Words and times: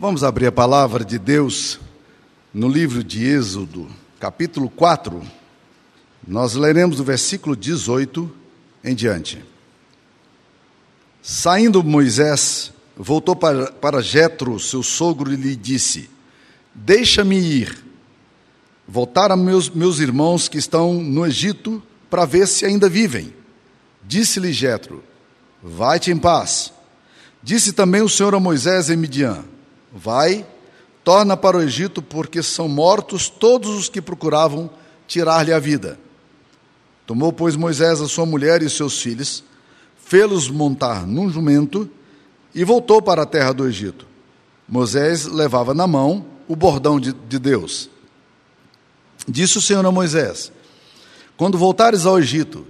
Vamos 0.00 0.22
abrir 0.22 0.46
a 0.46 0.52
palavra 0.52 1.04
de 1.04 1.18
Deus 1.18 1.80
no 2.54 2.68
livro 2.68 3.02
de 3.02 3.26
Êxodo, 3.26 3.88
capítulo 4.20 4.70
4. 4.70 5.20
Nós 6.24 6.54
leremos 6.54 6.98
do 6.98 7.02
versículo 7.02 7.56
18 7.56 8.30
em 8.84 8.94
diante. 8.94 9.44
Saindo 11.20 11.82
Moisés, 11.82 12.72
voltou 12.96 13.34
para, 13.34 13.72
para 13.72 14.00
Jetro, 14.00 14.60
seu 14.60 14.84
sogro, 14.84 15.32
e 15.32 15.36
lhe 15.36 15.56
disse: 15.56 16.08
Deixa-me 16.72 17.36
ir, 17.36 17.84
voltar 18.86 19.32
a 19.32 19.36
meus, 19.36 19.68
meus 19.68 19.98
irmãos 19.98 20.48
que 20.48 20.58
estão 20.58 20.94
no 20.94 21.26
Egito, 21.26 21.82
para 22.08 22.24
ver 22.24 22.46
se 22.46 22.64
ainda 22.64 22.88
vivem. 22.88 23.34
Disse-lhe 24.06 24.52
Jetro: 24.52 25.02
Vai-te 25.60 26.12
em 26.12 26.16
paz. 26.16 26.72
Disse 27.42 27.72
também 27.72 28.00
o 28.00 28.08
Senhor 28.08 28.32
a 28.36 28.38
Moisés 28.38 28.90
em 28.90 28.96
Midian: 28.96 29.44
Vai, 29.92 30.46
torna 31.02 31.36
para 31.36 31.56
o 31.56 31.62
Egito, 31.62 32.02
porque 32.02 32.42
são 32.42 32.68
mortos 32.68 33.28
todos 33.28 33.70
os 33.70 33.88
que 33.88 34.02
procuravam 34.02 34.70
tirar-lhe 35.06 35.52
a 35.52 35.58
vida. 35.58 35.98
Tomou, 37.06 37.32
pois, 37.32 37.56
Moisés 37.56 38.00
a 38.00 38.08
sua 38.08 38.26
mulher 38.26 38.62
e 38.62 38.68
seus 38.68 39.00
filhos, 39.00 39.42
fê-los 40.04 40.50
montar 40.50 41.06
num 41.06 41.30
jumento 41.30 41.90
e 42.54 42.64
voltou 42.64 43.00
para 43.00 43.22
a 43.22 43.26
terra 43.26 43.52
do 43.52 43.66
Egito. 43.66 44.06
Moisés 44.68 45.24
levava 45.24 45.72
na 45.72 45.86
mão 45.86 46.26
o 46.46 46.54
bordão 46.54 47.00
de, 47.00 47.12
de 47.12 47.38
Deus. 47.38 47.88
Disse 49.26 49.56
o 49.58 49.62
Senhor 49.62 49.84
a 49.84 49.90
Moisés: 49.90 50.52
Quando 51.36 51.56
voltares 51.56 52.04
ao 52.04 52.18
Egito, 52.18 52.66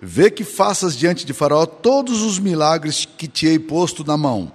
vê 0.00 0.30
que 0.30 0.44
faças 0.44 0.96
diante 0.96 1.26
de 1.26 1.32
Faraó 1.32 1.66
todos 1.66 2.22
os 2.22 2.38
milagres 2.38 3.04
que 3.04 3.28
te 3.28 3.46
hei 3.46 3.58
posto 3.58 4.04
na 4.04 4.16
mão. 4.16 4.52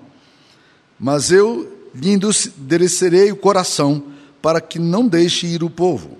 Mas 1.00 1.32
eu 1.32 1.81
lhe 1.94 2.12
endurecerei 2.12 3.32
o 3.32 3.36
coração, 3.36 4.04
para 4.42 4.60
que 4.60 4.80
não 4.80 5.08
deixe 5.08 5.46
ir 5.48 5.64
o 5.64 5.70
povo. 5.70 6.18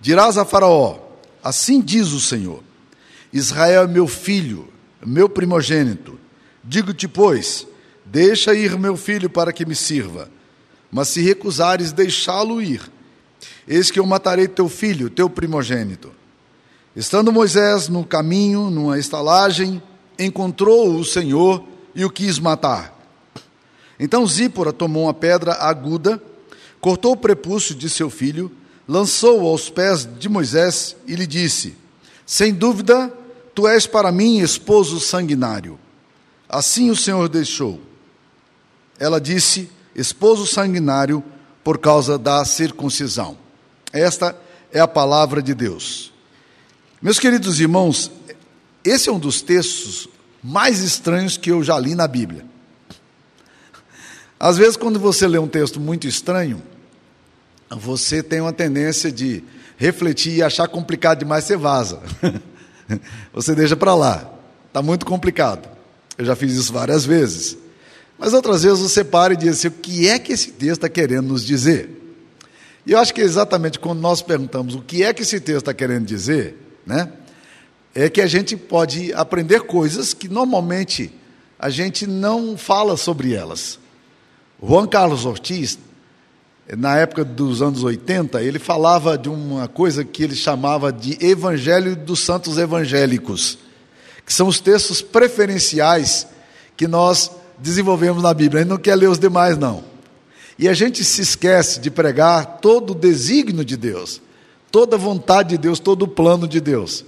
Dirás 0.00 0.38
a 0.38 0.44
Faraó: 0.44 0.98
Assim 1.42 1.80
diz 1.80 2.12
o 2.12 2.20
Senhor: 2.20 2.62
Israel 3.32 3.84
é 3.84 3.86
meu 3.86 4.06
filho, 4.06 4.68
meu 5.04 5.28
primogênito. 5.28 6.18
Digo-te, 6.62 7.06
pois, 7.06 7.66
deixa 8.04 8.54
ir 8.54 8.78
meu 8.78 8.96
filho 8.96 9.28
para 9.28 9.52
que 9.52 9.66
me 9.66 9.74
sirva. 9.74 10.30
Mas 10.90 11.08
se 11.08 11.20
recusares 11.20 11.92
deixá-lo 11.92 12.62
ir, 12.62 12.80
eis 13.66 13.90
que 13.90 13.98
eu 13.98 14.06
matarei 14.06 14.46
teu 14.46 14.68
filho, 14.68 15.10
teu 15.10 15.28
primogênito. 15.28 16.12
Estando 16.94 17.32
Moisés 17.32 17.88
no 17.88 18.04
caminho, 18.04 18.70
numa 18.70 18.98
estalagem, 18.98 19.82
encontrou 20.18 20.94
o 20.94 21.04
Senhor 21.04 21.64
e 21.94 22.04
o 22.04 22.10
quis 22.10 22.38
matar. 22.38 22.93
Então 24.04 24.26
Zípora 24.26 24.70
tomou 24.70 25.04
uma 25.04 25.14
pedra 25.14 25.54
aguda, 25.54 26.22
cortou 26.78 27.12
o 27.12 27.16
prepúcio 27.16 27.74
de 27.74 27.88
seu 27.88 28.10
filho, 28.10 28.52
lançou-o 28.86 29.48
aos 29.48 29.70
pés 29.70 30.06
de 30.18 30.28
Moisés 30.28 30.94
e 31.06 31.14
lhe 31.14 31.26
disse: 31.26 31.74
Sem 32.26 32.52
dúvida, 32.52 33.10
tu 33.54 33.66
és 33.66 33.86
para 33.86 34.12
mim 34.12 34.40
esposo 34.40 35.00
sanguinário. 35.00 35.78
Assim 36.46 36.90
o 36.90 36.96
Senhor 36.96 37.30
deixou. 37.30 37.80
Ela 38.98 39.18
disse: 39.18 39.70
Esposo 39.96 40.46
sanguinário 40.46 41.24
por 41.64 41.78
causa 41.78 42.18
da 42.18 42.44
circuncisão. 42.44 43.38
Esta 43.90 44.38
é 44.70 44.80
a 44.80 44.86
palavra 44.86 45.40
de 45.40 45.54
Deus. 45.54 46.12
Meus 47.00 47.18
queridos 47.18 47.58
irmãos, 47.58 48.10
esse 48.84 49.08
é 49.08 49.12
um 49.12 49.18
dos 49.18 49.40
textos 49.40 50.06
mais 50.42 50.82
estranhos 50.82 51.38
que 51.38 51.50
eu 51.50 51.64
já 51.64 51.78
li 51.78 51.94
na 51.94 52.06
Bíblia. 52.06 52.52
Às 54.44 54.58
vezes, 54.58 54.76
quando 54.76 55.00
você 55.00 55.26
lê 55.26 55.38
um 55.38 55.48
texto 55.48 55.80
muito 55.80 56.06
estranho, 56.06 56.62
você 57.70 58.22
tem 58.22 58.42
uma 58.42 58.52
tendência 58.52 59.10
de 59.10 59.42
refletir 59.78 60.34
e 60.34 60.42
achar 60.42 60.68
complicado 60.68 61.20
demais, 61.20 61.44
você 61.44 61.56
vaza. 61.56 62.02
você 63.32 63.54
deixa 63.54 63.74
para 63.74 63.94
lá. 63.94 64.30
Está 64.66 64.82
muito 64.82 65.06
complicado. 65.06 65.66
Eu 66.18 66.26
já 66.26 66.36
fiz 66.36 66.52
isso 66.52 66.70
várias 66.70 67.06
vezes. 67.06 67.56
Mas 68.18 68.34
outras 68.34 68.64
vezes 68.64 68.80
você 68.80 69.02
para 69.02 69.32
e 69.32 69.36
diz 69.38 69.60
assim: 69.60 69.68
o 69.68 69.70
que 69.70 70.06
é 70.10 70.18
que 70.18 70.34
esse 70.34 70.50
texto 70.50 70.72
está 70.72 70.90
querendo 70.90 71.28
nos 71.28 71.42
dizer? 71.42 71.88
E 72.84 72.92
eu 72.92 72.98
acho 72.98 73.14
que 73.14 73.22
exatamente 73.22 73.78
quando 73.78 74.00
nós 74.00 74.20
perguntamos 74.20 74.74
o 74.74 74.82
que 74.82 75.02
é 75.02 75.14
que 75.14 75.22
esse 75.22 75.40
texto 75.40 75.60
está 75.60 75.72
querendo 75.72 76.04
dizer, 76.04 76.54
né, 76.84 77.10
é 77.94 78.10
que 78.10 78.20
a 78.20 78.26
gente 78.26 78.58
pode 78.58 79.10
aprender 79.14 79.62
coisas 79.62 80.12
que 80.12 80.28
normalmente 80.28 81.10
a 81.58 81.70
gente 81.70 82.06
não 82.06 82.58
fala 82.58 82.94
sobre 82.98 83.32
elas. 83.32 83.82
Juan 84.66 84.86
Carlos 84.86 85.26
Ortiz, 85.26 85.78
na 86.74 86.96
época 86.96 87.22
dos 87.22 87.60
anos 87.60 87.84
80, 87.84 88.42
ele 88.42 88.58
falava 88.58 89.18
de 89.18 89.28
uma 89.28 89.68
coisa 89.68 90.02
que 90.02 90.22
ele 90.22 90.34
chamava 90.34 90.90
de 90.90 91.22
Evangelho 91.22 91.94
dos 91.94 92.20
Santos 92.20 92.56
Evangélicos, 92.56 93.58
que 94.24 94.32
são 94.32 94.48
os 94.48 94.60
textos 94.60 95.02
preferenciais 95.02 96.26
que 96.78 96.88
nós 96.88 97.30
desenvolvemos 97.58 98.22
na 98.22 98.32
Bíblia. 98.32 98.62
Ele 98.62 98.70
não 98.70 98.78
quer 98.78 98.94
ler 98.94 99.10
os 99.10 99.18
demais, 99.18 99.58
não. 99.58 99.84
E 100.58 100.66
a 100.66 100.72
gente 100.72 101.04
se 101.04 101.20
esquece 101.20 101.78
de 101.78 101.90
pregar 101.90 102.58
todo 102.62 102.92
o 102.92 102.94
desígnio 102.94 103.66
de 103.66 103.76
Deus, 103.76 104.22
toda 104.70 104.96
a 104.96 104.98
vontade 104.98 105.50
de 105.50 105.58
Deus, 105.58 105.78
todo 105.78 106.04
o 106.04 106.08
plano 106.08 106.48
de 106.48 106.58
Deus. 106.58 107.04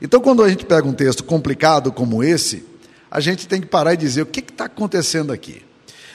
Então, 0.00 0.18
quando 0.18 0.42
a 0.42 0.48
gente 0.48 0.64
pega 0.64 0.88
um 0.88 0.94
texto 0.94 1.24
complicado 1.24 1.92
como 1.92 2.24
esse, 2.24 2.64
a 3.10 3.20
gente 3.20 3.46
tem 3.46 3.60
que 3.60 3.66
parar 3.66 3.92
e 3.92 3.98
dizer: 3.98 4.22
o 4.22 4.26
que 4.26 4.40
está 4.40 4.64
acontecendo 4.64 5.30
aqui? 5.30 5.65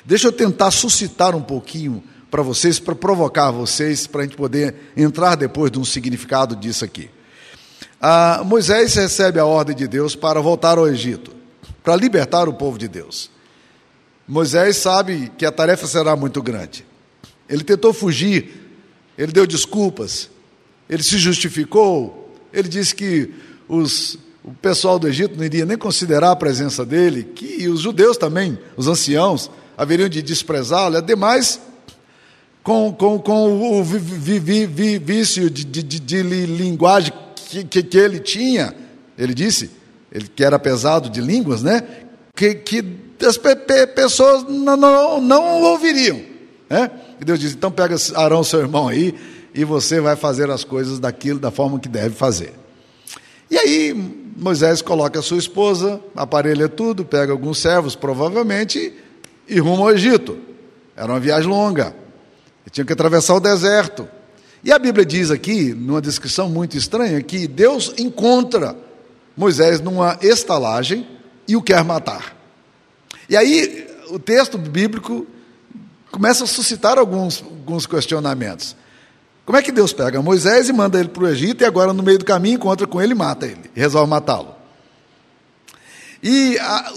Deixa 0.05 0.27
eu 0.27 0.31
tentar 0.31 0.71
suscitar 0.71 1.35
um 1.35 1.41
pouquinho 1.41 2.03
para 2.29 2.41
vocês, 2.41 2.79
para 2.79 2.95
provocar 2.95 3.51
vocês, 3.51 4.07
para 4.07 4.21
a 4.21 4.23
gente 4.23 4.37
poder 4.37 4.73
entrar 4.95 5.35
depois 5.35 5.69
de 5.69 5.77
um 5.77 5.85
significado 5.85 6.55
disso 6.55 6.85
aqui. 6.85 7.09
Ah, 7.99 8.41
Moisés 8.43 8.95
recebe 8.95 9.39
a 9.39 9.45
ordem 9.45 9.75
de 9.75 9.87
Deus 9.87 10.15
para 10.15 10.41
voltar 10.41 10.77
ao 10.77 10.87
Egito, 10.87 11.31
para 11.83 11.95
libertar 11.95 12.47
o 12.47 12.53
povo 12.53 12.77
de 12.77 12.87
Deus. 12.87 13.29
Moisés 14.27 14.77
sabe 14.77 15.31
que 15.37 15.45
a 15.45 15.51
tarefa 15.51 15.85
será 15.85 16.15
muito 16.15 16.41
grande. 16.41 16.85
Ele 17.49 17.63
tentou 17.63 17.93
fugir, 17.93 18.49
ele 19.17 19.31
deu 19.31 19.45
desculpas, 19.45 20.29
ele 20.89 21.03
se 21.03 21.17
justificou, 21.17 22.33
ele 22.53 22.69
disse 22.69 22.95
que 22.95 23.33
os, 23.67 24.17
o 24.43 24.53
pessoal 24.53 24.97
do 24.97 25.07
Egito 25.07 25.37
não 25.37 25.43
iria 25.43 25.65
nem 25.65 25.77
considerar 25.77 26.31
a 26.31 26.35
presença 26.35 26.85
dele, 26.85 27.23
que 27.23 27.67
os 27.67 27.81
judeus 27.81 28.17
também, 28.17 28.57
os 28.77 28.87
anciãos, 28.87 29.51
haveriam 29.81 30.07
de 30.07 30.21
desprezá-lo, 30.21 30.97
ademais, 30.97 31.59
com, 32.61 32.93
com, 32.93 33.17
com 33.17 33.79
o 33.79 33.83
vi, 33.83 34.37
vi, 34.37 34.67
vi, 34.67 34.99
vício 34.99 35.49
de, 35.49 35.63
de, 35.63 35.81
de, 35.81 35.99
de 35.99 36.21
linguagem 36.21 37.11
que, 37.35 37.63
que, 37.63 37.81
que, 37.81 37.97
ele 37.97 38.19
tinha, 38.19 38.75
ele 39.17 39.33
disse, 39.33 39.71
ele, 40.11 40.27
que 40.27 40.43
era 40.43 40.59
pesado 40.59 41.09
de 41.09 41.19
línguas, 41.19 41.63
né? 41.63 41.81
Que, 42.35 42.53
que 42.53 42.85
as 43.25 43.37
pe, 43.37 43.55
pe, 43.55 43.87
pessoas 43.87 44.43
não, 44.47 44.77
não, 44.77 45.19
não 45.19 45.63
ouviriam. 45.63 46.21
Né? 46.69 46.91
E 47.19 47.25
Deus 47.25 47.39
disse: 47.39 47.55
então 47.55 47.71
pega 47.71 47.95
Arão, 48.15 48.43
seu 48.43 48.59
irmão 48.59 48.87
aí, 48.87 49.15
e 49.51 49.65
você 49.65 49.99
vai 49.99 50.15
fazer 50.15 50.51
as 50.51 50.63
coisas 50.63 50.99
daquilo, 50.99 51.39
da 51.39 51.49
forma 51.49 51.79
que 51.79 51.89
deve 51.89 52.13
fazer. 52.13 52.53
E 53.49 53.57
aí 53.57 53.93
Moisés 54.37 54.83
coloca 54.83 55.19
a 55.19 55.23
sua 55.23 55.39
esposa, 55.39 55.99
aparelha 56.15 56.69
tudo, 56.69 57.03
pega 57.03 57.31
alguns 57.31 57.57
servos, 57.57 57.95
provavelmente, 57.95 58.93
e 59.51 59.59
rumo 59.59 59.83
ao 59.83 59.91
Egito. 59.91 60.39
Era 60.95 61.11
uma 61.11 61.19
viagem 61.19 61.49
longa. 61.49 61.93
Tinha 62.71 62.85
que 62.85 62.93
atravessar 62.93 63.35
o 63.35 63.39
deserto. 63.39 64.07
E 64.63 64.71
a 64.71 64.79
Bíblia 64.79 65.05
diz 65.05 65.29
aqui, 65.29 65.73
numa 65.73 66.01
descrição 66.01 66.47
muito 66.47 66.77
estranha, 66.77 67.21
que 67.21 67.47
Deus 67.47 67.93
encontra 67.97 68.77
Moisés 69.35 69.81
numa 69.81 70.17
estalagem 70.21 71.05
e 71.47 71.55
o 71.55 71.61
quer 71.61 71.83
matar. 71.83 72.35
E 73.27 73.35
aí 73.35 73.87
o 74.09 74.19
texto 74.19 74.57
bíblico 74.57 75.27
começa 76.11 76.45
a 76.45 76.47
suscitar 76.47 76.97
alguns, 76.97 77.43
alguns 77.43 77.85
questionamentos. 77.85 78.75
Como 79.45 79.57
é 79.57 79.61
que 79.61 79.71
Deus 79.71 79.91
pega 79.91 80.21
Moisés 80.21 80.69
e 80.69 80.73
manda 80.73 80.97
ele 80.99 81.09
para 81.09 81.23
o 81.23 81.27
Egito 81.27 81.61
e 81.61 81.65
agora 81.65 81.91
no 81.91 82.03
meio 82.03 82.19
do 82.19 82.25
caminho 82.25 82.55
encontra 82.55 82.87
com 82.87 83.01
ele 83.01 83.11
e 83.11 83.15
mata 83.15 83.45
ele, 83.45 83.69
resolve 83.73 84.09
matá-lo? 84.09 84.55
E 86.23 86.57
a, 86.59 86.93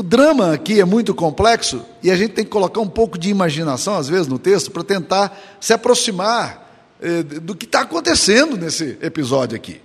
drama 0.00 0.52
aqui 0.52 0.80
é 0.80 0.84
muito 0.84 1.12
complexo 1.12 1.84
e 2.02 2.10
a 2.10 2.16
gente 2.16 2.32
tem 2.32 2.44
que 2.44 2.50
colocar 2.50 2.80
um 2.80 2.88
pouco 2.88 3.18
de 3.18 3.28
imaginação, 3.28 3.96
às 3.96 4.08
vezes, 4.08 4.28
no 4.28 4.38
texto, 4.38 4.70
para 4.70 4.84
tentar 4.84 5.36
se 5.60 5.72
aproximar 5.72 6.96
eh, 7.00 7.22
do 7.22 7.54
que 7.54 7.66
está 7.66 7.80
acontecendo 7.80 8.56
nesse 8.56 8.96
episódio 9.02 9.56
aqui. 9.56 9.80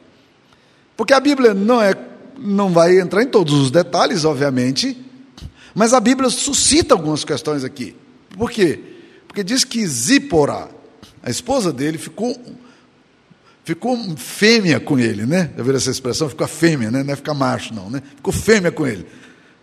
Porque 0.96 1.14
a 1.14 1.20
Bíblia 1.20 1.54
não, 1.54 1.82
é, 1.82 1.94
não 2.38 2.72
vai 2.72 3.00
entrar 3.00 3.24
em 3.24 3.28
todos 3.28 3.54
os 3.54 3.72
detalhes, 3.72 4.24
obviamente, 4.24 5.04
mas 5.76 5.94
a 5.94 6.00
Bíblia 6.00 6.30
suscita 6.30 6.94
algumas 6.94 7.26
questões 7.26 7.64
aqui. 7.64 7.96
Por 8.38 8.50
quê? 8.50 8.80
Porque 9.28 9.44
diz 9.44 9.64
que 9.64 9.86
Zípora, 9.86 10.70
a 11.22 11.30
esposa 11.30 11.74
dele, 11.74 11.98
ficou, 11.98 12.36
ficou 13.66 13.98
fêmea 14.16 14.80
com 14.80 14.98
ele, 14.98 15.26
né? 15.26 15.52
Já 15.58 15.64
viram 15.64 15.78
essa 15.78 15.92
expressão? 15.92 16.30
Ficou 16.30 16.48
fêmea, 16.48 16.90
né? 16.90 17.04
Não 17.04 17.14
é 17.14 17.16
ficar 17.16 17.34
macho, 17.34 17.74
não, 17.74 17.90
né? 17.90 18.02
Ficou 18.16 18.32
fêmea 18.32 18.72
com 18.72 18.88
ele 18.88 19.06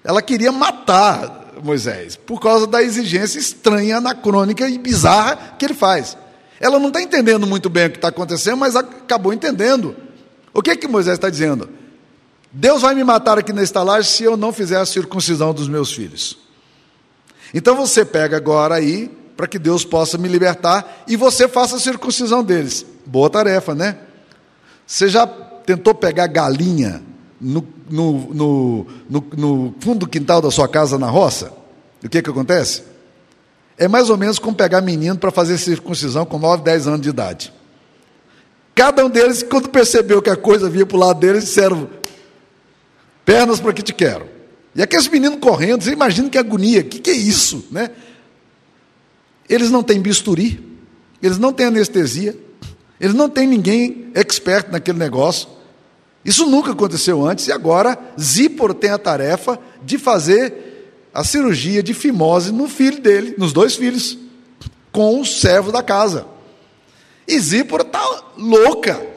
ela 0.04 0.20
queria 0.20 0.52
matar 0.52 1.44
Moisés, 1.62 2.14
por 2.14 2.38
causa 2.38 2.66
da 2.66 2.82
exigência 2.82 3.38
estranha, 3.38 3.96
anacrônica 3.96 4.68
e 4.68 4.76
bizarra 4.76 5.56
que 5.58 5.64
ele 5.64 5.74
faz. 5.74 6.16
Ela 6.60 6.78
não 6.78 6.88
está 6.88 7.00
entendendo 7.00 7.46
muito 7.46 7.70
bem 7.70 7.86
o 7.86 7.90
que 7.90 7.96
está 7.96 8.08
acontecendo, 8.08 8.58
mas 8.58 8.76
acabou 8.76 9.32
entendendo. 9.32 9.96
O 10.52 10.62
que 10.62 10.70
é 10.70 10.76
que 10.76 10.86
Moisés 10.86 11.16
está 11.16 11.30
dizendo? 11.30 11.68
Deus 12.52 12.82
vai 12.82 12.94
me 12.94 13.02
matar 13.02 13.38
aqui 13.38 13.52
na 13.52 13.62
estalagem 13.62 14.10
se 14.10 14.22
eu 14.22 14.36
não 14.36 14.52
fizer 14.52 14.78
a 14.78 14.86
circuncisão 14.86 15.52
dos 15.52 15.68
meus 15.68 15.92
filhos. 15.92 16.38
Então 17.52 17.74
você 17.74 18.04
pega 18.04 18.36
agora 18.36 18.74
aí, 18.74 19.08
para 19.36 19.48
que 19.48 19.58
Deus 19.58 19.84
possa 19.84 20.18
me 20.18 20.28
libertar, 20.28 21.02
e 21.08 21.16
você 21.16 21.48
faça 21.48 21.76
a 21.76 21.80
circuncisão 21.80 22.44
deles. 22.44 22.84
Boa 23.06 23.30
tarefa, 23.30 23.74
né? 23.74 23.98
Você 24.86 25.08
já 25.08 25.26
tentou 25.26 25.94
pegar 25.94 26.26
galinha 26.26 27.02
no, 27.40 27.66
no, 27.90 28.34
no, 28.34 28.86
no, 29.36 29.74
fundo 29.80 30.00
do 30.00 30.08
quintal 30.08 30.40
da 30.40 30.50
sua 30.50 30.68
casa 30.68 30.98
na 30.98 31.08
roça? 31.08 31.52
O 32.02 32.08
que, 32.08 32.22
que 32.22 32.30
acontece? 32.30 32.82
É 33.76 33.88
mais 33.88 34.10
ou 34.10 34.16
menos 34.16 34.38
como 34.38 34.56
pegar 34.56 34.80
menino 34.80 35.18
para 35.18 35.30
fazer 35.30 35.58
circuncisão 35.58 36.24
com 36.24 36.38
9, 36.38 36.62
10 36.62 36.86
anos 36.86 37.00
de 37.00 37.08
idade. 37.08 37.52
Cada 38.74 39.04
um 39.04 39.10
deles, 39.10 39.42
quando 39.42 39.68
percebeu 39.68 40.20
que 40.20 40.30
a 40.30 40.36
coisa 40.36 40.68
vinha 40.68 40.86
para 40.86 40.96
o 40.96 41.00
lado 41.00 41.20
deles, 41.20 41.44
disseram: 41.44 41.88
Pernas 43.24 43.60
para 43.60 43.72
que 43.72 43.82
te 43.82 43.92
quero. 43.92 44.28
E 44.74 44.82
aqueles 44.82 45.08
meninos 45.08 45.38
correndo, 45.38 45.82
você 45.82 45.92
imagina 45.92 46.28
que 46.28 46.36
agonia, 46.36 46.80
o 46.80 46.84
que, 46.84 46.98
que 46.98 47.10
é 47.10 47.14
isso? 47.14 47.66
Né? 47.70 47.90
Eles 49.48 49.70
não 49.70 49.82
têm 49.82 50.00
bisturi, 50.00 50.60
eles 51.22 51.38
não 51.38 51.52
têm 51.52 51.66
anestesia, 51.66 52.36
eles 53.00 53.14
não 53.14 53.28
têm 53.28 53.46
ninguém 53.46 54.10
expert 54.14 54.70
naquele 54.70 54.98
negócio. 54.98 55.48
Isso 56.24 56.46
nunca 56.46 56.72
aconteceu 56.72 57.26
antes, 57.26 57.48
e 57.48 57.52
agora 57.52 57.98
Zípor 58.18 58.72
tem 58.72 58.90
a 58.90 58.98
tarefa 58.98 59.58
de 59.82 59.98
fazer 59.98 60.64
a 61.12 61.22
cirurgia 61.22 61.82
de 61.82 61.92
fimose 61.92 62.50
no 62.50 62.66
filho 62.66 63.00
dele, 63.00 63.34
nos 63.36 63.52
dois 63.52 63.76
filhos, 63.76 64.18
com 64.90 65.20
o 65.20 65.24
servo 65.24 65.70
da 65.70 65.82
casa. 65.82 66.26
E 67.28 67.38
Zípora 67.38 67.82
está 67.82 68.02
louca. 68.36 69.14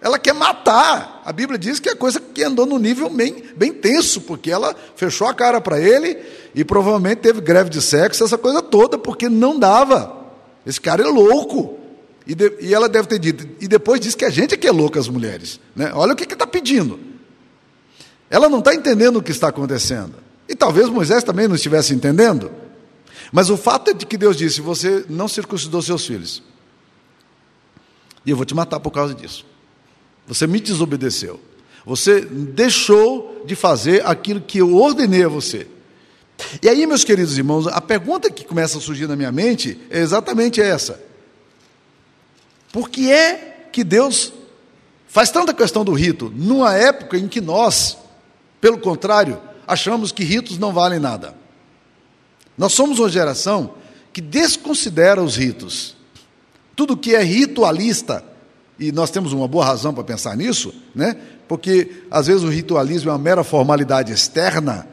Ela 0.00 0.18
quer 0.18 0.32
matar. 0.32 1.22
A 1.24 1.32
Bíblia 1.32 1.58
diz 1.58 1.80
que 1.80 1.88
é 1.88 1.94
coisa 1.94 2.20
que 2.20 2.42
andou 2.42 2.66
no 2.66 2.78
nível 2.78 3.08
bem, 3.10 3.42
bem 3.56 3.72
tenso, 3.72 4.20
porque 4.22 4.50
ela 4.50 4.74
fechou 4.94 5.26
a 5.26 5.34
cara 5.34 5.60
para 5.60 5.80
ele 5.80 6.18
e 6.54 6.64
provavelmente 6.64 7.18
teve 7.18 7.40
greve 7.40 7.70
de 7.70 7.82
sexo, 7.82 8.24
essa 8.24 8.38
coisa 8.38 8.62
toda, 8.62 8.96
porque 8.98 9.28
não 9.28 9.58
dava. 9.58 10.16
Esse 10.64 10.80
cara 10.80 11.02
é 11.02 11.06
louco. 11.06 11.77
E, 12.28 12.34
de, 12.34 12.58
e 12.60 12.74
ela 12.74 12.90
deve 12.90 13.08
ter 13.08 13.18
dito. 13.18 13.48
E 13.58 13.66
depois 13.66 13.98
diz 13.98 14.14
que 14.14 14.26
a 14.26 14.28
gente 14.28 14.52
é 14.52 14.56
que 14.58 14.66
é 14.66 14.70
louca, 14.70 15.00
as 15.00 15.08
mulheres. 15.08 15.58
Né? 15.74 15.90
Olha 15.94 16.12
o 16.12 16.16
que 16.16 16.30
está 16.30 16.46
pedindo. 16.46 17.00
Ela 18.28 18.50
não 18.50 18.58
está 18.58 18.74
entendendo 18.74 19.16
o 19.16 19.22
que 19.22 19.30
está 19.30 19.48
acontecendo. 19.48 20.14
E 20.46 20.54
talvez 20.54 20.90
Moisés 20.90 21.24
também 21.24 21.48
não 21.48 21.56
estivesse 21.56 21.94
entendendo. 21.94 22.52
Mas 23.32 23.48
o 23.48 23.56
fato 23.56 23.90
é 23.90 23.94
de 23.94 24.04
que 24.04 24.18
Deus 24.18 24.36
disse: 24.36 24.60
Você 24.60 25.06
não 25.08 25.26
circuncidou 25.26 25.80
seus 25.80 26.06
filhos. 26.06 26.42
E 28.26 28.30
eu 28.30 28.36
vou 28.36 28.44
te 28.44 28.54
matar 28.54 28.78
por 28.78 28.90
causa 28.90 29.14
disso. 29.14 29.46
Você 30.26 30.46
me 30.46 30.60
desobedeceu. 30.60 31.40
Você 31.86 32.20
deixou 32.20 33.42
de 33.46 33.54
fazer 33.54 34.06
aquilo 34.06 34.42
que 34.42 34.58
eu 34.58 34.76
ordenei 34.76 35.24
a 35.24 35.28
você. 35.28 35.66
E 36.62 36.68
aí, 36.68 36.86
meus 36.86 37.04
queridos 37.04 37.38
irmãos, 37.38 37.66
a 37.66 37.80
pergunta 37.80 38.30
que 38.30 38.44
começa 38.44 38.76
a 38.76 38.80
surgir 38.82 39.06
na 39.06 39.16
minha 39.16 39.32
mente 39.32 39.80
é 39.88 40.00
exatamente 40.00 40.60
essa: 40.60 41.07
Por 42.72 42.88
que 42.90 43.10
é 43.10 43.68
que 43.72 43.82
Deus 43.82 44.32
faz 45.06 45.30
tanta 45.30 45.54
questão 45.54 45.84
do 45.84 45.92
rito, 45.92 46.32
numa 46.34 46.74
época 46.74 47.16
em 47.16 47.28
que 47.28 47.40
nós, 47.40 47.96
pelo 48.60 48.78
contrário, 48.78 49.40
achamos 49.66 50.12
que 50.12 50.24
ritos 50.24 50.58
não 50.58 50.72
valem 50.72 50.98
nada? 50.98 51.34
Nós 52.56 52.72
somos 52.72 52.98
uma 52.98 53.08
geração 53.08 53.74
que 54.12 54.20
desconsidera 54.20 55.22
os 55.22 55.36
ritos. 55.36 55.96
Tudo 56.74 56.96
que 56.96 57.14
é 57.14 57.22
ritualista 57.22 58.24
e 58.78 58.92
nós 58.92 59.10
temos 59.10 59.32
uma 59.32 59.48
boa 59.48 59.64
razão 59.64 59.92
para 59.92 60.04
pensar 60.04 60.36
nisso, 60.36 60.72
né? 60.94 61.16
porque 61.48 62.02
às 62.10 62.26
vezes 62.26 62.42
o 62.42 62.48
ritualismo 62.48 63.10
é 63.10 63.12
uma 63.12 63.18
mera 63.18 63.42
formalidade 63.42 64.12
externa 64.12 64.86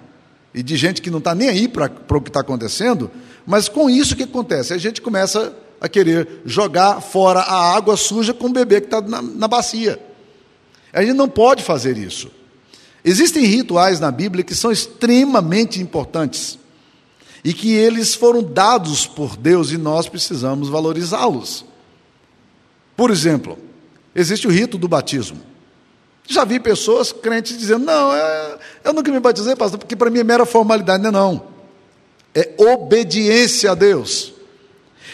e 0.54 0.64
de 0.64 0.76
gente 0.76 1.02
que 1.02 1.12
não 1.12 1.20
está 1.20 1.36
nem 1.36 1.50
aí 1.50 1.68
para 1.68 1.92
o 2.10 2.22
que 2.22 2.30
está 2.30 2.40
acontecendo, 2.40 3.12
mas 3.46 3.68
com 3.68 3.90
isso 3.90 4.14
o 4.14 4.18
que 4.18 4.24
acontece? 4.24 4.74
A 4.74 4.78
gente 4.78 5.02
começa 5.02 5.54
a 5.80 5.90
querer 5.90 6.42
jogar 6.46 7.02
fora 7.02 7.40
a 7.42 7.76
água 7.76 7.98
suja 7.98 8.34
com 8.34 8.48
o 8.48 8.54
bebê 8.54 8.82
que 8.82 8.88
está 8.88 9.02
na, 9.02 9.22
na 9.22 9.48
bacia. 9.48 10.00
A 10.92 11.02
gente 11.02 11.16
não 11.16 11.28
pode 11.28 11.64
fazer 11.64 11.98
isso. 11.98 12.32
Existem 13.04 13.46
rituais 13.46 14.00
na 14.00 14.10
Bíblia 14.12 14.44
que 14.44 14.56
são 14.56 14.72
extremamente 14.72 15.82
importantes 15.82 16.58
e 17.44 17.54
que 17.54 17.72
eles 17.72 18.16
foram 18.16 18.42
dados 18.42 19.06
por 19.06 19.38
Deus 19.38 19.72
e 19.72 19.78
nós 19.78 20.10
precisamos 20.10 20.70
valorizá-los. 20.70 21.64
Por 22.96 23.12
exemplo, 23.12 23.60
existe 24.16 24.48
o 24.48 24.50
rito 24.50 24.78
do 24.78 24.88
batismo. 24.88 25.40
Já 26.28 26.44
vi 26.44 26.60
pessoas 26.60 27.12
crentes 27.12 27.58
dizendo: 27.58 27.86
não, 27.86 28.12
é, 28.14 28.58
eu 28.84 28.94
nunca 28.94 29.12
me 29.12 29.20
batizei, 29.20 29.56
pastor, 29.56 29.78
porque 29.78 29.96
para 29.96 30.10
mim 30.10 30.20
é 30.20 30.24
mera 30.24 30.46
formalidade. 30.46 31.04
Não, 31.04 31.12
não. 31.12 31.48
É 32.34 32.54
obediência 32.58 33.72
a 33.72 33.76
Deus. 33.76 34.34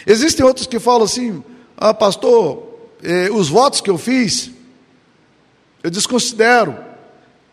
Existem 0.05 0.45
outros 0.45 0.67
que 0.67 0.79
falam 0.79 1.03
assim: 1.03 1.43
ah, 1.77 1.93
pastor, 1.93 2.63
eh, 3.03 3.29
os 3.31 3.49
votos 3.49 3.81
que 3.81 3.89
eu 3.89 3.97
fiz, 3.97 4.51
eu 5.83 5.89
desconsidero. 5.89 6.77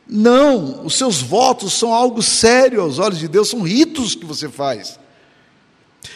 Não, 0.06 0.86
os 0.86 0.96
seus 0.96 1.20
votos 1.20 1.74
são 1.74 1.92
algo 1.92 2.22
sério 2.22 2.80
aos 2.80 2.98
olhos 2.98 3.18
de 3.18 3.28
Deus, 3.28 3.50
são 3.50 3.60
ritos 3.60 4.14
que 4.14 4.24
você 4.24 4.48
faz. 4.48 4.98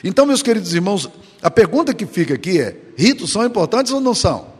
Então, 0.03 0.25
meus 0.25 0.43
queridos 0.43 0.73
irmãos, 0.73 1.11
a 1.43 1.51
pergunta 1.51 1.93
que 1.93 2.07
fica 2.07 2.35
aqui 2.35 2.61
é: 2.61 2.77
ritos 2.97 3.31
são 3.31 3.45
importantes 3.45 3.93
ou 3.93 4.01
não 4.01 4.15
são? 4.15 4.53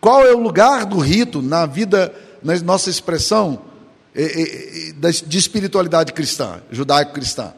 Qual 0.00 0.24
é 0.24 0.32
o 0.32 0.38
lugar 0.38 0.86
do 0.86 0.98
rito 0.98 1.42
na 1.42 1.66
vida, 1.66 2.14
na 2.42 2.58
nossa 2.60 2.88
expressão 2.88 3.62
de 5.26 5.38
espiritualidade 5.38 6.12
cristã, 6.12 6.62
judaico-cristã? 6.70 7.52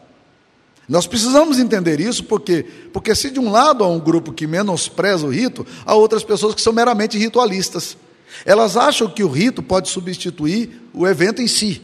Nós 0.91 1.07
precisamos 1.07 1.61
entender 1.61 2.01
isso 2.01 2.25
porque, 2.25 2.67
porque 2.93 3.15
se 3.15 3.31
de 3.31 3.39
um 3.39 3.49
lado 3.49 3.85
há 3.85 3.87
um 3.87 4.01
grupo 4.01 4.33
que 4.33 4.45
menospreza 4.45 5.25
o 5.25 5.31
rito, 5.31 5.65
há 5.87 5.95
outras 5.95 6.25
pessoas 6.25 6.53
que 6.53 6.61
são 6.61 6.73
meramente 6.73 7.17
ritualistas. 7.17 7.97
Elas 8.45 8.77
acham 8.77 9.09
que 9.09 9.23
o 9.23 9.29
rito 9.29 9.63
pode 9.63 9.89
substituir 9.89 10.83
o 10.93 11.07
evento 11.07 11.41
em 11.41 11.47
si. 11.47 11.81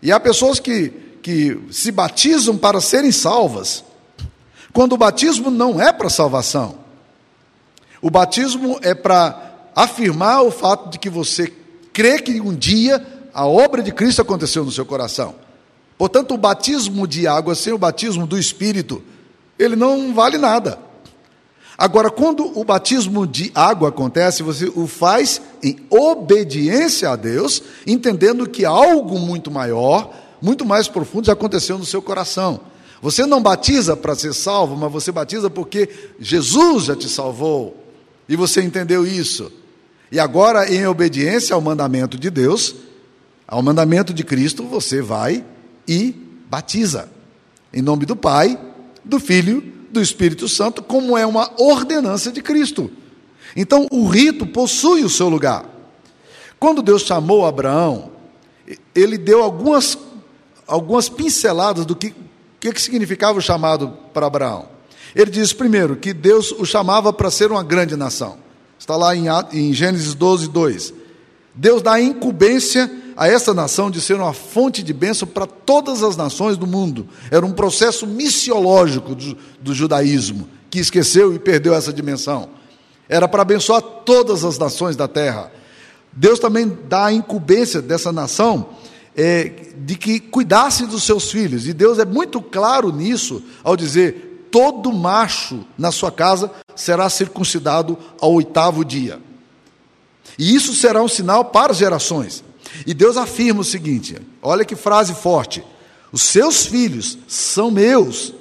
E 0.00 0.12
há 0.12 0.20
pessoas 0.20 0.60
que, 0.60 0.90
que 1.24 1.58
se 1.72 1.90
batizam 1.90 2.56
para 2.56 2.80
serem 2.80 3.10
salvas, 3.10 3.84
quando 4.72 4.92
o 4.92 4.96
batismo 4.96 5.50
não 5.50 5.82
é 5.82 5.92
para 5.92 6.08
salvação. 6.08 6.78
O 8.00 8.10
batismo 8.10 8.78
é 8.82 8.94
para 8.94 9.70
afirmar 9.74 10.44
o 10.44 10.52
fato 10.52 10.88
de 10.88 11.00
que 11.00 11.10
você 11.10 11.52
crê 11.92 12.20
que 12.20 12.40
um 12.40 12.54
dia 12.54 13.04
a 13.34 13.44
obra 13.44 13.82
de 13.82 13.90
Cristo 13.90 14.22
aconteceu 14.22 14.64
no 14.64 14.70
seu 14.70 14.86
coração. 14.86 15.41
Portanto, 15.96 16.34
o 16.34 16.38
batismo 16.38 17.06
de 17.06 17.26
água 17.26 17.54
sem 17.54 17.72
o 17.72 17.78
batismo 17.78 18.26
do 18.26 18.38
Espírito, 18.38 19.02
ele 19.58 19.76
não 19.76 20.14
vale 20.14 20.38
nada. 20.38 20.78
Agora, 21.76 22.10
quando 22.10 22.58
o 22.58 22.64
batismo 22.64 23.26
de 23.26 23.50
água 23.54 23.88
acontece, 23.88 24.42
você 24.42 24.70
o 24.74 24.86
faz 24.86 25.40
em 25.62 25.76
obediência 25.90 27.10
a 27.10 27.16
Deus, 27.16 27.62
entendendo 27.86 28.48
que 28.48 28.64
algo 28.64 29.18
muito 29.18 29.50
maior, 29.50 30.14
muito 30.40 30.64
mais 30.64 30.86
profundo 30.86 31.26
já 31.26 31.32
aconteceu 31.32 31.78
no 31.78 31.84
seu 31.84 32.02
coração. 32.02 32.60
Você 33.00 33.26
não 33.26 33.42
batiza 33.42 33.96
para 33.96 34.14
ser 34.14 34.32
salvo, 34.32 34.76
mas 34.76 34.92
você 34.92 35.10
batiza 35.10 35.50
porque 35.50 35.88
Jesus 36.20 36.84
já 36.84 36.94
te 36.94 37.08
salvou. 37.08 37.76
E 38.28 38.36
você 38.36 38.62
entendeu 38.62 39.04
isso. 39.04 39.50
E 40.10 40.20
agora, 40.20 40.72
em 40.72 40.86
obediência 40.86 41.54
ao 41.54 41.60
mandamento 41.60 42.16
de 42.16 42.30
Deus, 42.30 42.76
ao 43.46 43.60
mandamento 43.62 44.14
de 44.14 44.22
Cristo, 44.22 44.62
você 44.62 45.02
vai 45.02 45.44
e 45.86 46.14
batiza. 46.48 47.08
Em 47.72 47.82
nome 47.82 48.06
do 48.06 48.16
Pai, 48.16 48.58
do 49.04 49.18
Filho, 49.18 49.62
do 49.90 50.00
Espírito 50.00 50.48
Santo, 50.48 50.82
como 50.82 51.16
é 51.16 51.26
uma 51.26 51.50
ordenança 51.60 52.30
de 52.30 52.42
Cristo. 52.42 52.90
Então, 53.56 53.86
o 53.90 54.06
rito 54.06 54.46
possui 54.46 55.04
o 55.04 55.10
seu 55.10 55.28
lugar. 55.28 55.64
Quando 56.58 56.82
Deus 56.82 57.02
chamou 57.02 57.44
Abraão, 57.44 58.12
ele 58.94 59.18
deu 59.18 59.42
algumas, 59.42 59.98
algumas 60.66 61.08
pinceladas 61.08 61.84
do 61.84 61.96
que 61.96 62.14
que, 62.62 62.72
que 62.72 62.80
significava 62.80 63.40
o 63.40 63.42
chamado 63.42 63.92
para 64.14 64.26
Abraão? 64.26 64.68
Ele 65.16 65.32
diz, 65.32 65.52
primeiro, 65.52 65.96
que 65.96 66.14
Deus 66.14 66.52
o 66.52 66.64
chamava 66.64 67.12
para 67.12 67.28
ser 67.28 67.50
uma 67.50 67.64
grande 67.64 67.96
nação. 67.96 68.38
Está 68.78 68.94
lá 68.94 69.16
em, 69.16 69.26
em 69.52 69.72
Gênesis 69.72 70.14
12, 70.14 70.48
2. 70.48 70.94
Deus 71.56 71.82
dá 71.82 72.00
incumbência 72.00 72.88
a 73.16 73.28
essa 73.28 73.52
nação 73.52 73.90
de 73.90 74.00
ser 74.00 74.14
uma 74.14 74.32
fonte 74.32 74.82
de 74.82 74.92
bênção 74.92 75.26
para 75.26 75.46
todas 75.46 76.02
as 76.02 76.16
nações 76.16 76.56
do 76.56 76.66
mundo. 76.66 77.08
Era 77.30 77.44
um 77.44 77.52
processo 77.52 78.06
missiológico 78.06 79.14
do, 79.14 79.36
do 79.60 79.74
judaísmo, 79.74 80.48
que 80.70 80.78
esqueceu 80.78 81.34
e 81.34 81.38
perdeu 81.38 81.74
essa 81.74 81.92
dimensão. 81.92 82.48
Era 83.08 83.28
para 83.28 83.42
abençoar 83.42 83.82
todas 83.82 84.44
as 84.44 84.58
nações 84.58 84.96
da 84.96 85.06
terra. 85.06 85.52
Deus 86.12 86.38
também 86.38 86.78
dá 86.88 87.06
a 87.06 87.12
incumbência 87.12 87.80
dessa 87.80 88.12
nação 88.12 88.68
é, 89.16 89.72
de 89.76 89.96
que 89.96 90.20
cuidasse 90.20 90.86
dos 90.86 91.02
seus 91.02 91.30
filhos. 91.30 91.66
E 91.66 91.72
Deus 91.72 91.98
é 91.98 92.04
muito 92.04 92.40
claro 92.40 92.92
nisso 92.92 93.42
ao 93.62 93.76
dizer: 93.76 94.48
todo 94.50 94.92
macho 94.92 95.64
na 95.76 95.90
sua 95.90 96.10
casa 96.10 96.50
será 96.74 97.08
circuncidado 97.08 97.98
ao 98.20 98.32
oitavo 98.32 98.84
dia. 98.84 99.20
E 100.38 100.54
isso 100.54 100.74
será 100.74 101.02
um 101.02 101.08
sinal 101.08 101.46
para 101.46 101.72
as 101.72 101.78
gerações. 101.78 102.42
E 102.86 102.94
Deus 102.94 103.16
afirma 103.16 103.60
o 103.60 103.64
seguinte: 103.64 104.16
olha 104.42 104.64
que 104.64 104.76
frase 104.76 105.14
forte: 105.14 105.64
os 106.10 106.22
seus 106.22 106.66
filhos 106.66 107.18
são 107.26 107.70
meus. 107.70 108.34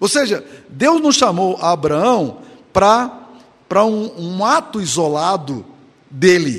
Ou 0.00 0.08
seja, 0.08 0.44
Deus 0.68 1.00
não 1.00 1.10
chamou 1.10 1.56
Abraão 1.56 2.38
para 2.72 3.84
um, 3.84 4.12
um 4.18 4.44
ato 4.44 4.80
isolado 4.80 5.64
dele. 6.10 6.58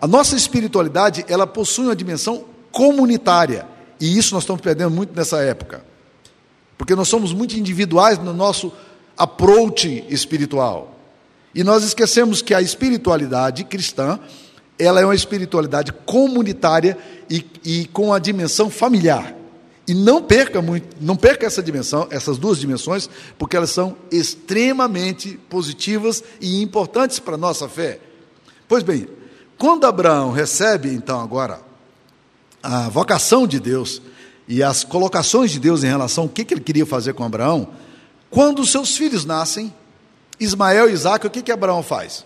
A 0.00 0.06
nossa 0.06 0.36
espiritualidade, 0.36 1.24
ela 1.28 1.46
possui 1.46 1.86
uma 1.86 1.96
dimensão 1.96 2.44
comunitária. 2.70 3.66
E 3.98 4.16
isso 4.16 4.34
nós 4.34 4.44
estamos 4.44 4.62
perdendo 4.62 4.90
muito 4.90 5.14
nessa 5.14 5.42
época. 5.42 5.84
Porque 6.76 6.94
nós 6.94 7.08
somos 7.08 7.32
muito 7.32 7.56
individuais 7.56 8.18
no 8.18 8.32
nosso 8.32 8.72
approach 9.16 10.04
espiritual. 10.08 10.98
E 11.54 11.62
nós 11.62 11.84
esquecemos 11.84 12.40
que 12.40 12.54
a 12.54 12.62
espiritualidade 12.62 13.64
cristã, 13.64 14.18
ela 14.80 15.00
é 15.00 15.04
uma 15.04 15.14
espiritualidade 15.14 15.92
comunitária 15.92 16.96
e, 17.28 17.44
e 17.64 17.84
com 17.86 18.12
a 18.12 18.18
dimensão 18.18 18.70
familiar. 18.70 19.36
E 19.86 19.94
não 19.94 20.22
perca 20.22 20.62
muito, 20.62 20.96
não 21.00 21.16
perca 21.16 21.46
essa 21.46 21.62
dimensão, 21.62 22.06
essas 22.10 22.38
duas 22.38 22.58
dimensões, 22.58 23.10
porque 23.38 23.56
elas 23.56 23.70
são 23.70 23.96
extremamente 24.10 25.38
positivas 25.48 26.24
e 26.40 26.62
importantes 26.62 27.18
para 27.18 27.34
a 27.34 27.38
nossa 27.38 27.68
fé. 27.68 27.98
Pois 28.66 28.82
bem, 28.82 29.06
quando 29.58 29.86
Abraão 29.86 30.30
recebe 30.30 30.88
então 30.94 31.20
agora 31.20 31.60
a 32.62 32.88
vocação 32.88 33.46
de 33.46 33.60
Deus 33.60 34.00
e 34.48 34.62
as 34.62 34.82
colocações 34.84 35.50
de 35.50 35.58
Deus 35.58 35.84
em 35.84 35.88
relação 35.88 36.24
ao 36.24 36.30
que, 36.30 36.44
que 36.44 36.54
ele 36.54 36.60
queria 36.60 36.86
fazer 36.86 37.12
com 37.12 37.24
Abraão, 37.24 37.68
quando 38.30 38.64
seus 38.64 38.96
filhos 38.96 39.24
nascem, 39.24 39.74
Ismael 40.38 40.88
e 40.88 40.92
Isaac, 40.92 41.26
o 41.26 41.30
que, 41.30 41.42
que 41.42 41.52
Abraão 41.52 41.82
faz? 41.82 42.24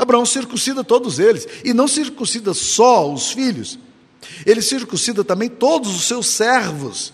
Abraão 0.00 0.24
circuncida 0.24 0.82
todos 0.82 1.18
eles, 1.18 1.46
e 1.62 1.74
não 1.74 1.86
circuncida 1.86 2.54
só 2.54 3.12
os 3.12 3.32
filhos, 3.32 3.78
ele 4.46 4.62
circuncida 4.62 5.22
também 5.22 5.50
todos 5.50 5.94
os 5.94 6.04
seus 6.04 6.26
servos, 6.26 7.12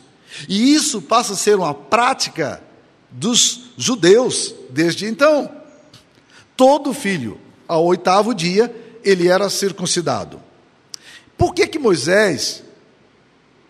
e 0.48 0.72
isso 0.72 1.02
passa 1.02 1.32
a 1.32 1.36
ser 1.36 1.56
uma 1.56 1.74
prática 1.74 2.62
dos 3.10 3.70
judeus 3.76 4.54
desde 4.70 5.06
então. 5.06 5.50
Todo 6.56 6.94
filho, 6.94 7.40
ao 7.66 7.84
oitavo 7.84 8.32
dia, 8.32 8.74
ele 9.02 9.26
era 9.26 9.50
circuncidado. 9.50 10.40
Por 11.36 11.54
que 11.54 11.66
que 11.66 11.80
Moisés, 11.80 12.62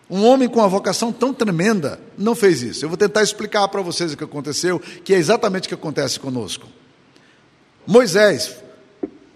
um 0.07 0.23
homem 0.25 0.47
com 0.47 0.59
uma 0.59 0.67
vocação 0.67 1.11
tão 1.11 1.33
tremenda, 1.33 1.99
não 2.15 2.35
fez 2.35 2.61
isso? 2.61 2.85
Eu 2.85 2.89
vou 2.89 2.97
tentar 2.97 3.23
explicar 3.23 3.67
para 3.67 3.81
vocês 3.81 4.13
o 4.13 4.17
que 4.17 4.23
aconteceu, 4.23 4.79
que 4.79 5.13
é 5.13 5.17
exatamente 5.17 5.65
o 5.65 5.69
que 5.69 5.73
acontece 5.73 6.19
conosco. 6.19 6.67
Moisés, 7.85 8.57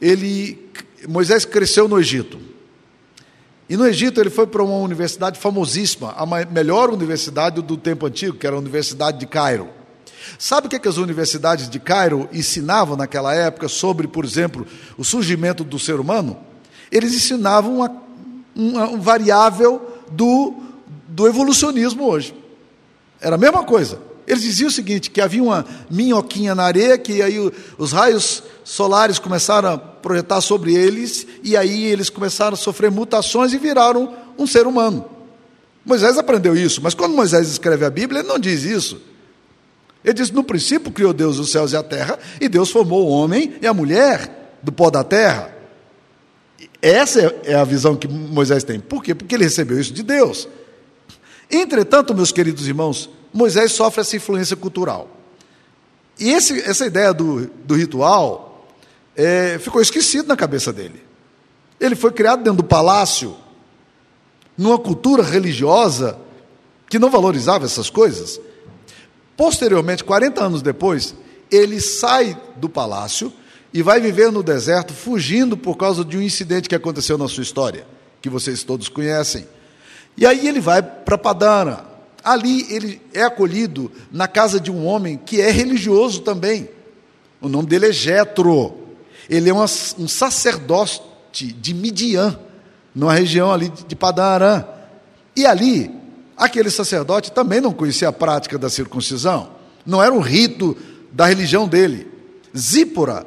ele 0.02 0.72
Moisés 1.08 1.46
cresceu 1.46 1.88
no 1.88 2.00
Egito. 2.00 2.40
E 3.70 3.78
no 3.78 3.88
Egito 3.88 4.20
ele 4.20 4.30
foi 4.30 4.46
para 4.46 4.62
uma 4.62 4.76
universidade 4.78 5.40
famosíssima, 5.40 6.14
a 6.18 6.26
melhor 6.46 6.90
universidade 6.90 7.62
do 7.62 7.78
tempo 7.78 8.06
antigo, 8.06 8.36
que 8.36 8.46
era 8.46 8.56
a 8.56 8.60
Universidade 8.60 9.18
de 9.18 9.26
Cairo. 9.26 9.70
Sabe 10.38 10.68
o 10.68 10.70
que, 10.70 10.76
é 10.76 10.80
que 10.80 10.88
as 10.88 10.98
universidades 10.98 11.70
de 11.70 11.80
Cairo 11.80 12.28
ensinavam 12.34 12.98
naquela 12.98 13.34
época 13.34 13.68
sobre, 13.68 14.08
por 14.08 14.26
exemplo, 14.26 14.68
o 14.98 15.04
surgimento 15.04 15.64
do 15.64 15.80
ser 15.80 16.00
humano? 16.00 16.38
Eles 16.92 17.14
ensinavam 17.14 17.78
uma, 17.78 18.02
uma, 18.54 18.90
um 18.90 19.00
variável 19.00 20.00
do, 20.12 20.54
do 21.08 21.28
evolucionismo 21.28 22.06
hoje. 22.06 22.36
Era 23.22 23.36
a 23.36 23.40
mesma 23.40 23.64
coisa. 23.64 24.00
Eles 24.32 24.44
diziam 24.44 24.70
o 24.70 24.72
seguinte: 24.72 25.12
que 25.12 25.20
havia 25.20 25.44
uma 25.44 25.66
minhoquinha 25.90 26.56
na 26.56 26.64
areia, 26.64 26.98
que 26.98 27.22
aí 27.22 27.36
os 27.78 27.92
raios 27.92 28.42
solares 28.64 29.20
começaram 29.20 29.74
a 29.74 29.78
projetar 29.78 30.40
sobre 30.40 30.74
eles, 30.74 31.28
e 31.44 31.58
aí 31.58 31.84
eles 31.84 32.10
começaram 32.10 32.54
a 32.54 32.58
sofrer 32.58 32.90
mutações 32.90 33.52
e 33.52 33.58
viraram 33.58 34.16
um 34.38 34.48
ser 34.48 34.66
humano. 34.66 35.04
Moisés 35.84 36.18
aprendeu 36.18 36.56
isso, 36.56 36.82
mas 36.82 36.94
quando 36.94 37.14
Moisés 37.14 37.50
escreve 37.50 37.84
a 37.84 37.90
Bíblia, 37.90 38.22
ele 38.22 38.28
não 38.30 38.40
diz 38.40 38.64
isso. 38.64 39.02
Ele 40.02 40.14
diz: 40.14 40.32
no 40.32 40.46
princípio 40.46 40.94
criou 40.94 41.12
Deus 41.12 41.38
os 41.38 41.52
céus 41.52 41.74
e 41.74 41.76
a 41.76 41.84
terra, 41.84 42.18
e 42.40 42.48
Deus 42.48 42.72
formou 42.72 43.06
o 43.06 43.10
homem 43.10 43.56
e 43.62 43.68
a 43.68 43.74
mulher 43.74 44.56
do 44.64 44.72
pó 44.72 44.90
da 44.90 45.04
terra. 45.04 45.54
Essa 46.82 47.36
é 47.44 47.54
a 47.54 47.66
visão 47.66 47.98
que 47.98 48.08
Moisés 48.08 48.64
tem. 48.64 48.80
Por 48.80 49.04
quê? 49.04 49.14
Porque 49.14 49.36
ele 49.36 49.44
recebeu 49.44 49.78
isso 49.78 49.92
de 49.92 50.04
Deus. 50.04 50.48
Entretanto, 51.50 52.16
meus 52.16 52.32
queridos 52.32 52.66
irmãos, 52.66 53.10
Moisés 53.34 53.72
sofre 53.72 54.02
essa 54.02 54.16
influência 54.16 54.56
cultural. 54.56 55.10
E 56.20 56.30
esse, 56.30 56.60
essa 56.62 56.86
ideia 56.86 57.14
do, 57.14 57.48
do 57.66 57.76
ritual 57.76 58.68
é, 59.16 59.58
ficou 59.60 59.82
esquecido 59.82 60.28
na 60.28 60.36
cabeça 60.36 60.72
dele. 60.72 61.02
Ele 61.80 61.96
foi 61.96 62.12
criado 62.12 62.44
dentro 62.44 62.58
do 62.58 62.64
palácio, 62.64 63.36
numa 64.58 64.78
cultura 64.78 65.24
religiosa 65.24 66.20
que 66.90 67.00
não 67.00 67.10
valorizava 67.10 67.66
essas 67.66 67.90
coisas. 67.90 68.40
Posteriormente, 69.36 70.04
40 70.04 70.44
anos 70.44 70.62
depois, 70.62 71.16
ele 71.50 71.82
sai 71.82 72.40
do 72.58 72.70
palácio 72.70 73.34
e 73.74 73.82
vai 73.82 74.00
viver 74.00 74.32
no 74.32 74.44
deserto, 74.44 74.94
fugindo 74.94 75.58
por 75.58 75.76
causa 75.78 76.04
de 76.04 76.18
um 76.18 76.22
incidente 76.22 76.70
que 76.70 76.76
aconteceu 76.76 77.18
na 77.18 77.28
sua 77.28 77.42
história, 77.42 77.88
que 78.22 78.30
vocês 78.30 78.64
todos 78.64 78.90
conhecem. 78.90 79.48
E 80.18 80.26
aí 80.26 80.48
ele 80.48 80.60
vai 80.60 80.84
para 80.84 81.18
Padana, 81.18 81.86
Ali 82.24 82.66
ele 82.74 83.02
é 83.14 83.24
acolhido 83.24 83.92
na 84.12 84.28
casa 84.28 84.60
de 84.60 84.72
um 84.72 84.86
homem 84.86 85.20
que 85.24 85.42
é 85.42 85.50
religioso 85.50 86.22
também. 86.22 86.70
O 87.42 87.50
nome 87.50 87.68
dele 87.68 87.88
é 87.88 87.92
Jetro. 87.92 88.78
Ele 89.30 89.50
é 89.50 89.54
um, 89.54 89.62
um 89.62 90.08
sacerdote 90.08 91.02
de 91.32 91.74
Midian, 91.74 92.38
numa 92.94 93.14
região 93.14 93.52
ali 93.52 93.72
de 93.88 93.96
Padarã. 93.96 94.64
E 95.36 95.46
ali, 95.46 95.90
aquele 96.38 96.70
sacerdote 96.70 97.32
também 97.32 97.62
não 97.62 97.74
conhecia 97.74 98.10
a 98.10 98.14
prática 98.14 98.58
da 98.58 98.70
circuncisão. 98.70 99.50
Não 99.86 100.04
era 100.04 100.14
um 100.14 100.20
rito 100.20 100.78
da 101.12 101.26
religião 101.26 101.68
dele. 101.68 102.08
Zípora, 102.56 103.26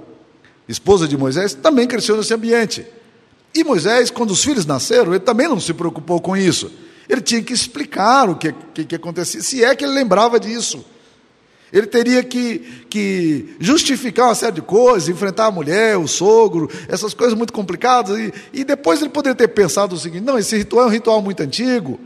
esposa 0.68 1.08
de 1.08 1.16
Moisés, 1.16 1.54
também 1.54 1.88
cresceu 1.88 2.16
nesse 2.16 2.34
ambiente. 2.34 2.86
E 3.54 3.64
Moisés, 3.64 4.10
quando 4.10 4.32
os 4.32 4.42
filhos 4.42 4.66
nasceram, 4.66 5.12
ele 5.12 5.20
também 5.20 5.48
não 5.48 5.58
se 5.58 5.72
preocupou 5.72 6.20
com 6.20 6.36
isso. 6.36 6.70
Ele 7.14 7.20
tinha 7.20 7.40
que 7.40 7.52
explicar 7.52 8.28
o 8.28 8.34
que, 8.34 8.52
que, 8.74 8.84
que 8.84 8.94
acontecia, 8.96 9.40
se 9.40 9.62
é 9.62 9.74
que 9.76 9.84
ele 9.84 9.94
lembrava 9.94 10.40
disso. 10.40 10.84
Ele 11.72 11.86
teria 11.86 12.24
que, 12.24 12.58
que 12.90 13.54
justificar 13.60 14.26
uma 14.26 14.34
série 14.34 14.56
de 14.56 14.62
coisas, 14.62 15.08
enfrentar 15.08 15.46
a 15.46 15.50
mulher, 15.50 15.96
o 15.96 16.08
sogro, 16.08 16.68
essas 16.88 17.14
coisas 17.14 17.36
muito 17.36 17.52
complicadas. 17.52 18.18
E, 18.18 18.34
e 18.52 18.64
depois 18.64 19.00
ele 19.00 19.10
poderia 19.10 19.34
ter 19.36 19.46
pensado 19.48 19.94
o 19.94 19.98
seguinte: 19.98 20.24
não, 20.24 20.36
esse 20.36 20.56
ritual 20.56 20.86
é 20.86 20.88
um 20.88 20.90
ritual 20.90 21.22
muito 21.22 21.40
antigo. 21.40 22.00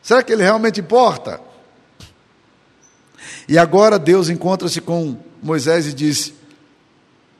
Será 0.00 0.22
que 0.22 0.32
ele 0.32 0.44
realmente 0.44 0.80
importa? 0.80 1.40
E 3.48 3.58
agora 3.58 3.98
Deus 3.98 4.28
encontra-se 4.28 4.80
com 4.80 5.16
Moisés 5.42 5.88
e 5.88 5.92
diz: 5.92 6.32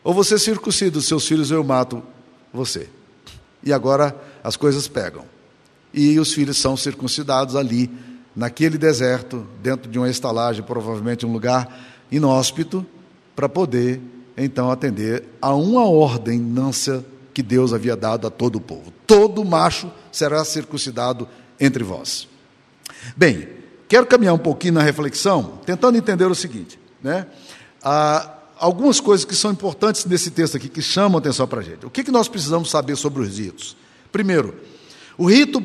ou 0.03 0.13
você 0.13 0.37
circuncida 0.37 0.99
os 0.99 1.07
seus 1.07 1.27
filhos, 1.27 1.53
ou 1.53 1.59
eu 1.59 1.65
mato 1.65 2.03
você. 2.53 2.89
E 3.63 3.73
agora 3.73 4.17
as 4.43 4.57
coisas 4.57 4.89
pegam 4.89 5.32
e 5.93 6.19
os 6.19 6.33
filhos 6.33 6.59
são 6.59 6.77
circuncidados 6.77 7.57
ali, 7.57 7.91
naquele 8.35 8.79
deserto, 8.79 9.47
dentro 9.63 9.91
de 9.91 9.99
uma 9.99 10.09
estalagem, 10.09 10.63
provavelmente 10.63 11.27
um 11.27 11.33
lugar 11.33 11.69
inóspito, 12.11 12.85
para 13.37 13.49
poder 13.49 14.01
então 14.37 14.71
atender 14.71 15.25
a 15.41 15.55
uma 15.55 15.85
ordenança 15.85 17.05
que 17.35 17.43
Deus 17.43 17.73
havia 17.73 17.97
dado 17.97 18.27
a 18.27 18.31
todo 18.31 18.57
o 18.57 18.61
povo. 18.61 18.93
Todo 19.07 19.45
macho 19.45 19.91
será 20.11 20.45
circuncidado 20.45 21.29
entre 21.61 21.85
vós. 21.85 22.29
Bem, 23.17 23.49
quero 23.89 24.07
caminhar 24.07 24.35
um 24.35 24.39
pouquinho 24.39 24.75
na 24.75 24.83
reflexão, 24.83 25.59
tentando 25.65 25.99
entender 25.99 26.27
o 26.27 26.35
seguinte, 26.35 26.79
né? 27.03 27.27
Ah, 27.83 28.39
algumas 28.59 29.01
coisas 29.01 29.25
que 29.25 29.35
são 29.35 29.51
importantes 29.51 30.05
nesse 30.05 30.31
texto 30.31 30.57
aqui, 30.57 30.69
que 30.69 30.81
chamam 30.81 31.19
atenção 31.19 31.47
para 31.49 31.61
a 31.61 31.63
gente. 31.63 31.85
O 31.85 31.91
que, 31.91 32.05
que 32.05 32.11
nós 32.11 32.29
precisamos 32.29 32.71
saber 32.71 32.97
sobre 32.97 33.23
os 33.23 33.37
ritos? 33.37 33.77
Primeiro, 34.11 34.55
o 35.19 35.29
rito 35.29 35.63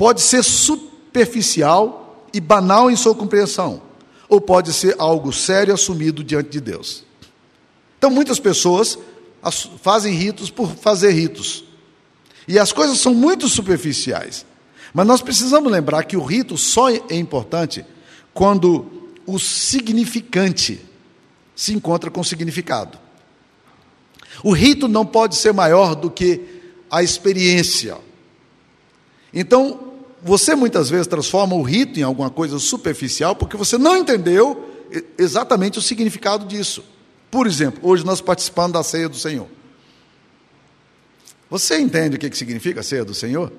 pode 0.00 0.22
ser 0.22 0.42
superficial 0.42 2.26
e 2.32 2.40
banal 2.40 2.90
em 2.90 2.96
sua 2.96 3.14
compreensão, 3.14 3.82
ou 4.30 4.40
pode 4.40 4.72
ser 4.72 4.94
algo 4.98 5.30
sério 5.30 5.74
assumido 5.74 6.24
diante 6.24 6.48
de 6.48 6.58
Deus. 6.58 7.04
Então, 7.98 8.08
muitas 8.08 8.40
pessoas 8.40 8.98
fazem 9.82 10.14
ritos 10.14 10.50
por 10.50 10.70
fazer 10.70 11.10
ritos. 11.10 11.64
E 12.48 12.58
as 12.58 12.72
coisas 12.72 12.98
são 12.98 13.12
muito 13.12 13.46
superficiais. 13.46 14.46
Mas 14.94 15.06
nós 15.06 15.20
precisamos 15.20 15.70
lembrar 15.70 16.04
que 16.04 16.16
o 16.16 16.24
rito 16.24 16.56
só 16.56 16.88
é 16.88 17.14
importante 17.14 17.84
quando 18.32 19.10
o 19.26 19.38
significante 19.38 20.80
se 21.54 21.74
encontra 21.74 22.10
com 22.10 22.22
o 22.22 22.24
significado. 22.24 22.98
O 24.42 24.52
rito 24.52 24.88
não 24.88 25.04
pode 25.04 25.36
ser 25.36 25.52
maior 25.52 25.94
do 25.94 26.10
que 26.10 26.40
a 26.90 27.02
experiência. 27.02 27.98
Então, 29.34 29.89
você 30.22 30.54
muitas 30.54 30.90
vezes 30.90 31.06
transforma 31.06 31.54
o 31.54 31.62
rito 31.62 31.98
em 31.98 32.02
alguma 32.02 32.30
coisa 32.30 32.58
superficial 32.58 33.34
porque 33.34 33.56
você 33.56 33.78
não 33.78 33.96
entendeu 33.96 34.68
exatamente 35.16 35.78
o 35.78 35.82
significado 35.82 36.46
disso. 36.46 36.84
Por 37.30 37.46
exemplo, 37.46 37.80
hoje 37.88 38.04
nós 38.04 38.20
participamos 38.20 38.72
da 38.72 38.82
ceia 38.82 39.08
do 39.08 39.16
Senhor. 39.16 39.46
Você 41.48 41.78
entende 41.78 42.16
o 42.16 42.18
que 42.18 42.34
significa 42.36 42.80
a 42.80 42.82
ceia 42.82 43.04
do 43.04 43.14
Senhor? 43.14 43.52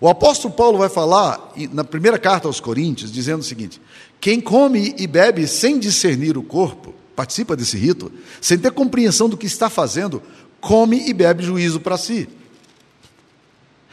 O 0.00 0.08
apóstolo 0.08 0.52
Paulo 0.52 0.78
vai 0.78 0.88
falar 0.88 1.52
na 1.72 1.84
primeira 1.84 2.18
carta 2.18 2.48
aos 2.48 2.60
Coríntios, 2.60 3.12
dizendo 3.12 3.40
o 3.40 3.44
seguinte: 3.44 3.80
quem 4.20 4.40
come 4.40 4.94
e 4.98 5.06
bebe 5.06 5.46
sem 5.46 5.78
discernir 5.78 6.36
o 6.36 6.42
corpo, 6.42 6.94
participa 7.14 7.54
desse 7.54 7.76
rito, 7.76 8.10
sem 8.40 8.58
ter 8.58 8.72
compreensão 8.72 9.28
do 9.28 9.36
que 9.36 9.46
está 9.46 9.68
fazendo, 9.68 10.22
come 10.60 11.08
e 11.08 11.12
bebe 11.12 11.42
juízo 11.42 11.80
para 11.80 11.98
si. 11.98 12.28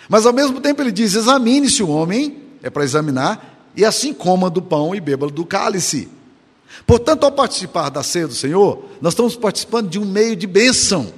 Mas 0.09 0.25
ao 0.25 0.33
mesmo 0.33 0.59
tempo 0.59 0.81
ele 0.81 0.91
diz: 0.91 1.13
examine-se 1.13 1.83
o 1.83 1.89
homem, 1.89 2.41
é 2.63 2.69
para 2.69 2.83
examinar, 2.83 3.71
e 3.75 3.85
assim 3.85 4.13
coma 4.13 4.49
do 4.49 4.61
pão 4.61 4.95
e 4.95 4.99
beba 4.99 5.27
do 5.27 5.45
cálice. 5.45 6.09
Portanto, 6.85 7.23
ao 7.23 7.31
participar 7.31 7.89
da 7.89 8.01
ceia 8.01 8.27
do 8.27 8.33
Senhor, 8.33 8.83
nós 8.99 9.13
estamos 9.13 9.35
participando 9.35 9.87
de 9.87 9.99
um 9.99 10.05
meio 10.05 10.35
de 10.35 10.47
bênção. 10.47 11.13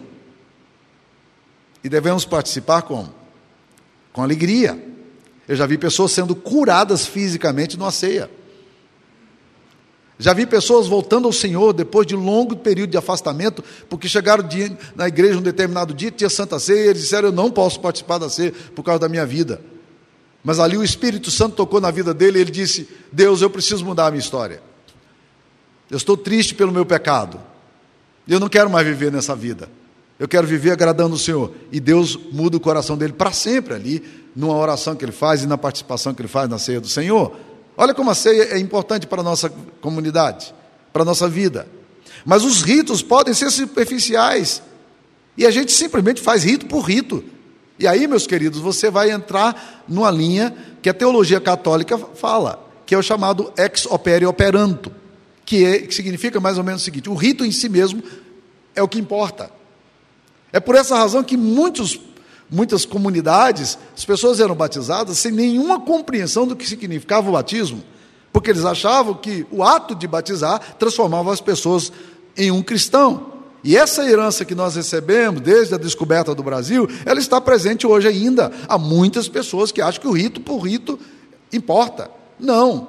E 1.83 1.89
devemos 1.89 2.25
participar 2.25 2.83
como? 2.83 3.12
Com 4.13 4.21
alegria. 4.21 4.91
Eu 5.48 5.55
já 5.55 5.65
vi 5.65 5.77
pessoas 5.77 6.12
sendo 6.12 6.36
curadas 6.36 7.05
fisicamente 7.05 7.77
numa 7.77 7.91
ceia. 7.91 8.29
Já 10.21 10.33
vi 10.33 10.45
pessoas 10.45 10.85
voltando 10.85 11.25
ao 11.25 11.33
Senhor 11.33 11.73
depois 11.73 12.05
de 12.05 12.15
longo 12.15 12.55
período 12.55 12.91
de 12.91 12.97
afastamento, 12.97 13.63
porque 13.89 14.07
chegaram 14.07 14.47
na 14.95 15.07
igreja 15.07 15.39
um 15.39 15.41
determinado 15.41 15.95
dia, 15.95 16.11
tinha 16.11 16.29
Santa 16.29 16.59
Ceia, 16.59 16.85
e 16.85 16.87
eles 16.89 17.01
disseram: 17.01 17.29
Eu 17.29 17.31
não 17.31 17.49
posso 17.49 17.79
participar 17.79 18.19
da 18.19 18.29
ceia 18.29 18.53
por 18.75 18.83
causa 18.83 18.99
da 18.99 19.09
minha 19.09 19.25
vida. 19.25 19.59
Mas 20.43 20.59
ali 20.59 20.77
o 20.77 20.83
Espírito 20.83 21.31
Santo 21.31 21.55
tocou 21.55 21.81
na 21.81 21.89
vida 21.89 22.13
dele 22.13 22.37
e 22.37 22.41
ele 22.41 22.51
disse: 22.51 22.87
Deus, 23.11 23.41
eu 23.41 23.49
preciso 23.49 23.83
mudar 23.83 24.05
a 24.05 24.11
minha 24.11 24.19
história. 24.19 24.61
Eu 25.89 25.97
estou 25.97 26.15
triste 26.15 26.53
pelo 26.53 26.71
meu 26.71 26.85
pecado. 26.85 27.41
Eu 28.27 28.39
não 28.39 28.47
quero 28.47 28.69
mais 28.69 28.85
viver 28.85 29.11
nessa 29.11 29.35
vida. 29.35 29.69
Eu 30.19 30.27
quero 30.27 30.45
viver 30.45 30.69
agradando 30.69 31.15
o 31.15 31.19
Senhor. 31.19 31.51
E 31.71 31.79
Deus 31.79 32.15
muda 32.31 32.57
o 32.57 32.59
coração 32.59 32.95
dele 32.95 33.13
para 33.13 33.31
sempre 33.31 33.73
ali, 33.73 34.03
numa 34.35 34.55
oração 34.55 34.95
que 34.95 35.03
ele 35.03 35.11
faz 35.11 35.41
e 35.41 35.47
na 35.47 35.57
participação 35.57 36.13
que 36.13 36.21
ele 36.21 36.29
faz 36.29 36.47
na 36.47 36.59
ceia 36.59 36.79
do 36.79 36.87
Senhor. 36.87 37.35
Olha 37.77 37.93
como 37.93 38.11
a 38.11 38.15
ceia 38.15 38.55
é 38.55 38.59
importante 38.59 39.07
para 39.07 39.21
a 39.21 39.23
nossa 39.23 39.49
comunidade, 39.81 40.53
para 40.91 41.03
a 41.03 41.05
nossa 41.05 41.27
vida. 41.27 41.67
Mas 42.25 42.43
os 42.43 42.61
ritos 42.61 43.01
podem 43.01 43.33
ser 43.33 43.49
superficiais. 43.49 44.61
E 45.37 45.45
a 45.45 45.51
gente 45.51 45.71
simplesmente 45.71 46.21
faz 46.21 46.43
rito 46.43 46.65
por 46.65 46.81
rito. 46.81 47.23
E 47.79 47.87
aí, 47.87 48.05
meus 48.05 48.27
queridos, 48.27 48.59
você 48.59 48.89
vai 48.89 49.09
entrar 49.09 49.83
numa 49.87 50.11
linha 50.11 50.55
que 50.81 50.89
a 50.89 50.93
teologia 50.93 51.39
católica 51.39 51.97
fala, 51.97 52.63
que 52.85 52.93
é 52.93 52.97
o 52.97 53.01
chamado 53.01 53.51
ex 53.57 53.85
opere 53.85 54.25
operanto, 54.25 54.91
que, 55.45 55.65
é, 55.65 55.79
que 55.79 55.95
significa 55.95 56.39
mais 56.39 56.57
ou 56.57 56.63
menos 56.63 56.81
o 56.81 56.85
seguinte: 56.85 57.09
o 57.09 57.15
rito 57.15 57.43
em 57.43 57.51
si 57.51 57.69
mesmo 57.69 58.03
é 58.75 58.83
o 58.83 58.87
que 58.87 58.99
importa. 58.99 59.49
É 60.53 60.59
por 60.59 60.75
essa 60.75 60.95
razão 60.95 61.23
que 61.23 61.37
muitos 61.37 61.99
muitas 62.51 62.86
comunidades, 62.86 63.79
as 63.96 64.03
pessoas 64.03 64.41
eram 64.41 64.53
batizadas 64.53 65.17
sem 65.17 65.31
nenhuma 65.31 65.79
compreensão 65.79 66.46
do 66.46 66.55
que 66.55 66.67
significava 66.67 67.29
o 67.29 67.31
batismo, 67.31 67.81
porque 68.34 68.50
eles 68.50 68.65
achavam 68.65 69.13
que 69.13 69.46
o 69.50 69.63
ato 69.63 69.96
de 69.96 70.05
batizar 70.05 70.60
transformava 70.77 71.31
as 71.31 71.39
pessoas 71.39 71.91
em 72.36 72.51
um 72.51 72.62
cristão. 72.62 73.31
E 73.63 73.77
essa 73.77 74.03
herança 74.03 74.43
que 74.43 74.55
nós 74.55 74.75
recebemos 74.75 75.39
desde 75.39 75.75
a 75.75 75.77
descoberta 75.77 76.34
do 76.34 76.43
Brasil, 76.43 76.89
ela 77.05 77.20
está 77.20 77.39
presente 77.39 77.86
hoje 77.86 78.08
ainda. 78.08 78.51
Há 78.67 78.77
muitas 78.77 79.29
pessoas 79.29 79.72
que 79.72 79.81
acham 79.81 80.01
que 80.01 80.08
o 80.08 80.12
rito 80.12 80.41
por 80.41 80.60
rito 80.60 81.00
importa. 81.53 82.10
Não. 82.39 82.88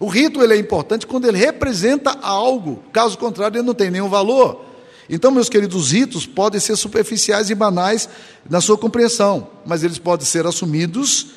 O 0.00 0.08
rito 0.08 0.42
ele 0.42 0.54
é 0.54 0.58
importante 0.58 1.06
quando 1.06 1.26
ele 1.26 1.38
representa 1.38 2.18
algo, 2.20 2.82
caso 2.92 3.16
contrário, 3.16 3.58
ele 3.58 3.66
não 3.66 3.74
tem 3.74 3.90
nenhum 3.90 4.08
valor. 4.08 4.73
Então, 5.08 5.30
meus 5.30 5.48
queridos, 5.48 5.76
os 5.76 5.92
ritos 5.92 6.26
podem 6.26 6.60
ser 6.60 6.76
superficiais 6.76 7.50
e 7.50 7.54
banais 7.54 8.08
na 8.48 8.60
sua 8.60 8.78
compreensão, 8.78 9.48
mas 9.66 9.84
eles 9.84 9.98
podem 9.98 10.24
ser 10.24 10.46
assumidos 10.46 11.28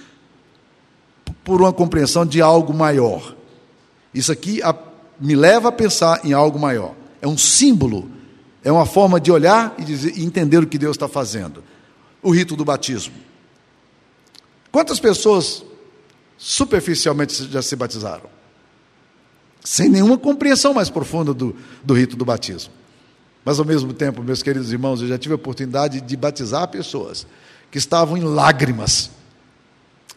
por 1.44 1.62
uma 1.62 1.74
compreensão 1.74 2.26
de 2.26 2.42
algo 2.42 2.74
maior. 2.74 3.36
Isso 4.14 4.32
aqui 4.32 4.62
me 5.20 5.36
leva 5.36 5.70
a 5.70 5.72
pensar 5.72 6.26
em 6.26 6.34
algo 6.34 6.58
maior. 6.58 6.96
É 7.22 7.28
um 7.28 7.38
símbolo, 7.38 8.10
é 8.64 8.72
uma 8.72 8.86
forma 8.86 9.20
de 9.20 9.32
olhar 9.32 9.76
e, 9.78 9.84
dizer, 9.84 10.18
e 10.18 10.24
entender 10.24 10.60
o 10.60 10.68
que 10.68 10.78
Deus 10.78 10.96
está 10.96 11.08
fazendo. 11.08 11.64
O 12.22 12.32
rito 12.32 12.56
do 12.56 12.64
batismo. 12.64 13.14
Quantas 14.72 15.00
pessoas 15.00 15.64
superficialmente 16.38 17.50
já 17.50 17.62
se 17.62 17.76
batizaram? 17.76 18.30
Sem 19.64 19.90
nenhuma 19.90 20.18
compreensão 20.18 20.74
mais 20.74 20.90
profunda 20.90 21.34
do, 21.34 21.56
do 21.84 21.94
rito 21.94 22.16
do 22.16 22.24
batismo. 22.24 22.72
Mas 23.48 23.60
ao 23.60 23.66
mesmo 23.66 23.94
tempo, 23.94 24.22
meus 24.22 24.44
queridos 24.44 24.74
irmãos, 24.74 25.02
eu 25.02 25.08
já 25.08 25.18
tive 25.18 25.32
a 25.32 25.38
oportunidade 25.38 26.02
de 26.02 26.18
batizar 26.18 26.68
pessoas 26.68 27.26
que 27.72 27.78
estavam 27.78 28.18
em 28.18 28.22
lágrimas, 28.22 29.10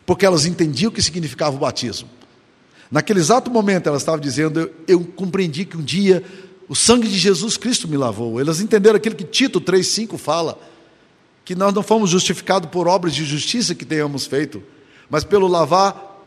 porque 0.05 0.27
elas 0.27 0.47
entendiam 0.47 0.90
o 0.90 0.93
que 0.93 1.01
significava 1.01 1.55
o 1.55 1.61
batismo. 1.61 2.09
Naquele 2.90 3.21
exato 3.21 3.49
momento, 3.49 3.88
elas 3.88 4.03
estavam 4.03 4.19
dizendo: 4.19 4.59
eu, 4.59 4.75
eu 4.88 5.05
compreendi 5.05 5.64
que 5.64 5.77
um 5.77 5.81
dia 5.81 6.25
o 6.69 6.75
sangue 6.75 7.07
de 7.07 7.16
Jesus 7.16 7.57
Cristo 7.57 7.87
me 7.87 7.97
lavou. 7.97 8.40
Elas 8.40 8.61
entenderam 8.61 8.97
aquilo 8.97 9.14
que 9.14 9.23
Tito 9.23 9.61
3,5 9.61 10.19
fala: 10.19 10.59
que 11.45 11.55
nós 11.55 11.73
não 11.73 11.85
fomos 11.85 12.11
justificados 12.11 12.69
por 12.69 12.88
obras 12.88 13.14
de 13.14 13.25
justiça 13.25 13.77
que 13.77 13.85
tenhamos 13.85 14.27
feito, 14.27 14.61
mas 15.09 15.23
pelo 15.23 15.47
lavar 15.47 16.25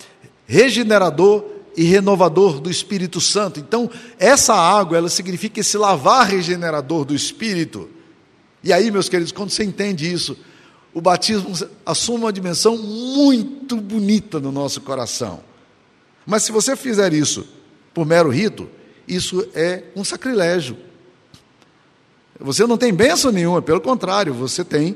regenerador 0.48 1.44
e 1.76 1.84
renovador 1.84 2.60
do 2.60 2.70
Espírito 2.70 3.20
Santo. 3.20 3.60
Então, 3.60 3.90
essa 4.20 4.54
água, 4.54 4.98
ela 4.98 5.10
significa 5.10 5.60
esse 5.60 5.78
lavar 5.78 6.28
regenerador 6.28 7.06
do 7.06 7.16
Espírito. 7.16 7.90
E 8.64 8.72
aí, 8.72 8.92
meus 8.92 9.10
queridos, 9.10 9.32
quando 9.32 9.50
você 9.50 9.64
entende 9.64 10.12
isso, 10.12 10.38
o 10.94 11.02
batismo 11.02 11.52
assume 11.86 12.20
uma 12.20 12.34
dimensão 12.34 12.78
muito 12.78 13.78
bonita 13.78 14.40
no 14.40 14.52
nosso 14.52 14.82
coração. 14.82 15.42
Mas 16.26 16.44
se 16.44 16.52
você 16.52 16.76
fizer 16.76 17.14
isso 17.14 17.48
por 17.94 18.06
mero 18.06 18.30
rito, 18.30 18.70
isso 19.08 19.46
é 19.54 19.84
um 19.96 20.04
sacrilégio. 20.04 20.78
Você 22.40 22.66
não 22.66 22.78
tem 22.78 22.94
bênção 22.94 23.32
nenhuma, 23.32 23.62
pelo 23.62 23.82
contrário, 23.82 24.34
você 24.34 24.64
tem 24.64 24.96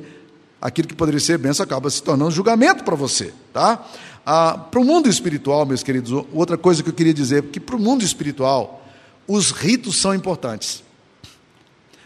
aquilo 0.62 0.88
que 0.88 0.96
poderia 0.96 1.20
ser 1.20 1.38
bênção, 1.38 1.64
acaba 1.64 1.90
se 1.90 2.02
tornando 2.02 2.32
julgamento 2.32 2.84
para 2.84 2.96
você. 2.96 3.34
Tá? 3.54 3.86
Ah, 4.30 4.58
para 4.58 4.82
o 4.82 4.84
mundo 4.84 5.08
espiritual, 5.08 5.66
meus 5.66 5.82
queridos, 5.82 6.12
outra 6.34 6.58
coisa 6.58 6.84
que 6.84 6.90
eu 6.90 6.94
queria 6.94 7.14
dizer, 7.14 7.44
que 7.44 7.62
para 7.62 7.78
o 7.78 7.80
mundo 7.80 8.04
espiritual, 8.04 8.86
os 9.26 9.52
ritos 9.52 9.96
são 9.96 10.14
importantes. 10.14 10.84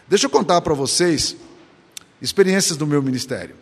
Deixa 0.06 0.26
eu 0.26 0.30
contar 0.30 0.60
para 0.60 0.72
vocês 0.72 1.34
experiências 2.20 2.78
do 2.78 2.86
meu 2.86 3.02
ministério. 3.02 3.56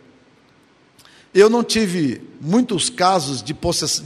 Eu 1.33 1.49
não 1.49 1.63
tive 1.63 2.21
muitos 2.39 2.87
casos 2.87 3.41
de, 3.41 3.57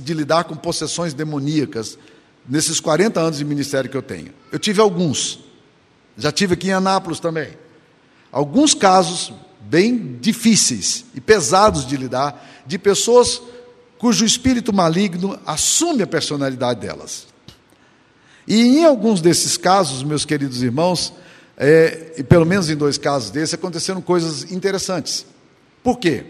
de 0.02 0.14
lidar 0.14 0.46
com 0.46 0.56
possessões 0.56 1.14
demoníacas 1.14 2.00
nesses 2.48 2.80
40 2.80 3.20
anos 3.20 3.38
de 3.40 3.44
ministério 3.44 3.90
que 3.90 3.98
eu 3.98 4.02
tenho. 4.02 4.34
Eu 4.54 4.60
tive 4.60 4.80
alguns. 4.80 5.40
Já 6.18 6.32
tive 6.32 6.54
aqui 6.54 6.70
em 6.70 6.72
Anápolis 6.72 7.20
também. 7.20 7.50
Alguns 8.32 8.74
casos 8.74 9.34
bem 9.60 10.18
difíceis 10.22 11.04
e 11.14 11.20
pesados 11.20 11.86
de 11.86 11.98
lidar, 11.98 12.64
de 12.66 12.80
pessoas 12.80 13.42
cujo 13.98 14.26
espírito 14.26 14.74
maligno 14.74 15.40
assume 15.46 16.04
a 16.04 16.08
personalidade 16.08 16.82
delas. 16.82 17.28
E 18.48 18.80
em 18.80 18.86
alguns 18.86 19.22
desses 19.22 19.58
casos, 19.58 20.04
meus 20.04 20.26
queridos 20.26 20.62
irmãos, 20.62 21.14
é, 21.58 22.14
e 22.18 22.24
pelo 22.24 22.46
menos 22.46 22.70
em 22.70 22.76
dois 22.76 22.98
casos 22.98 23.32
desses, 23.32 23.54
aconteceram 23.54 24.02
coisas 24.02 24.52
interessantes. 24.52 25.26
Por 25.84 25.98
quê? 25.98 26.26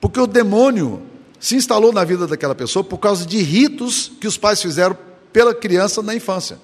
Porque 0.00 0.20
o 0.20 0.26
demônio 0.26 1.02
se 1.40 1.56
instalou 1.56 1.92
na 1.92 2.04
vida 2.04 2.26
daquela 2.26 2.54
pessoa 2.54 2.84
por 2.84 2.98
causa 2.98 3.26
de 3.26 3.42
ritos 3.42 4.12
que 4.20 4.28
os 4.28 4.36
pais 4.36 4.60
fizeram 4.62 4.96
pela 5.32 5.54
criança 5.54 6.02
na 6.02 6.14
infância. 6.14 6.58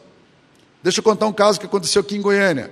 Deixa 0.83 1.01
eu 1.01 1.05
contar 1.05 1.27
um 1.27 1.33
caso 1.33 1.59
que 1.59 1.66
aconteceu 1.66 2.01
aqui 2.01 2.16
em 2.16 2.20
Goiânia. 2.20 2.70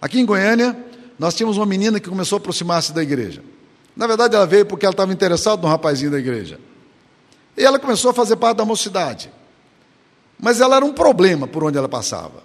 Aqui 0.00 0.18
em 0.20 0.24
Goiânia, 0.24 0.76
nós 1.18 1.34
tínhamos 1.34 1.56
uma 1.56 1.66
menina 1.66 2.00
que 2.00 2.08
começou 2.08 2.36
a 2.36 2.38
aproximar-se 2.38 2.92
da 2.92 3.02
igreja. 3.02 3.42
Na 3.96 4.06
verdade, 4.06 4.36
ela 4.36 4.46
veio 4.46 4.66
porque 4.66 4.84
ela 4.84 4.92
estava 4.92 5.12
interessada 5.12 5.62
no 5.62 5.68
rapazinho 5.68 6.10
da 6.10 6.18
igreja. 6.18 6.60
E 7.56 7.64
ela 7.64 7.78
começou 7.78 8.10
a 8.10 8.14
fazer 8.14 8.36
parte 8.36 8.58
da 8.58 8.64
mocidade. 8.64 9.32
Mas 10.38 10.60
ela 10.60 10.76
era 10.76 10.84
um 10.84 10.92
problema 10.92 11.48
por 11.48 11.64
onde 11.64 11.78
ela 11.78 11.88
passava. 11.88 12.44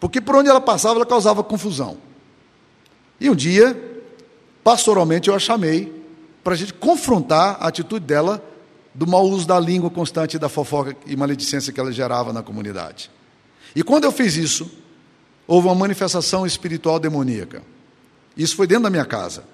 Porque 0.00 0.20
por 0.20 0.36
onde 0.36 0.48
ela 0.48 0.60
passava, 0.60 0.96
ela 0.96 1.04
causava 1.06 1.44
confusão. 1.44 1.98
E 3.20 3.28
um 3.28 3.34
dia, 3.34 3.76
pastoralmente, 4.64 5.28
eu 5.28 5.34
a 5.34 5.38
chamei 5.38 5.92
para 6.42 6.54
a 6.54 6.56
gente 6.56 6.72
confrontar 6.72 7.58
a 7.60 7.68
atitude 7.68 8.06
dela 8.06 8.42
do 8.94 9.06
mau 9.06 9.26
uso 9.26 9.46
da 9.46 9.60
língua 9.60 9.90
constante 9.90 10.38
da 10.38 10.48
fofoca 10.48 10.96
e 11.04 11.14
maledicência 11.14 11.72
que 11.72 11.78
ela 11.78 11.92
gerava 11.92 12.32
na 12.32 12.42
comunidade. 12.42 13.10
E 13.76 13.82
quando 13.82 14.04
eu 14.04 14.12
fiz 14.12 14.36
isso, 14.36 14.70
houve 15.46 15.68
uma 15.68 15.74
manifestação 15.74 16.46
espiritual 16.46 16.98
demoníaca. 16.98 17.62
Isso 18.36 18.56
foi 18.56 18.66
dentro 18.66 18.84
da 18.84 18.90
minha 18.90 19.04
casa. 19.04 19.44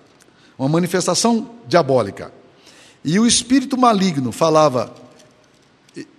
Uma 0.59 0.69
manifestação 0.69 1.51
diabólica. 1.67 2.33
E 3.05 3.19
o 3.19 3.27
espírito 3.27 3.77
maligno 3.77 4.33
falava: 4.33 4.95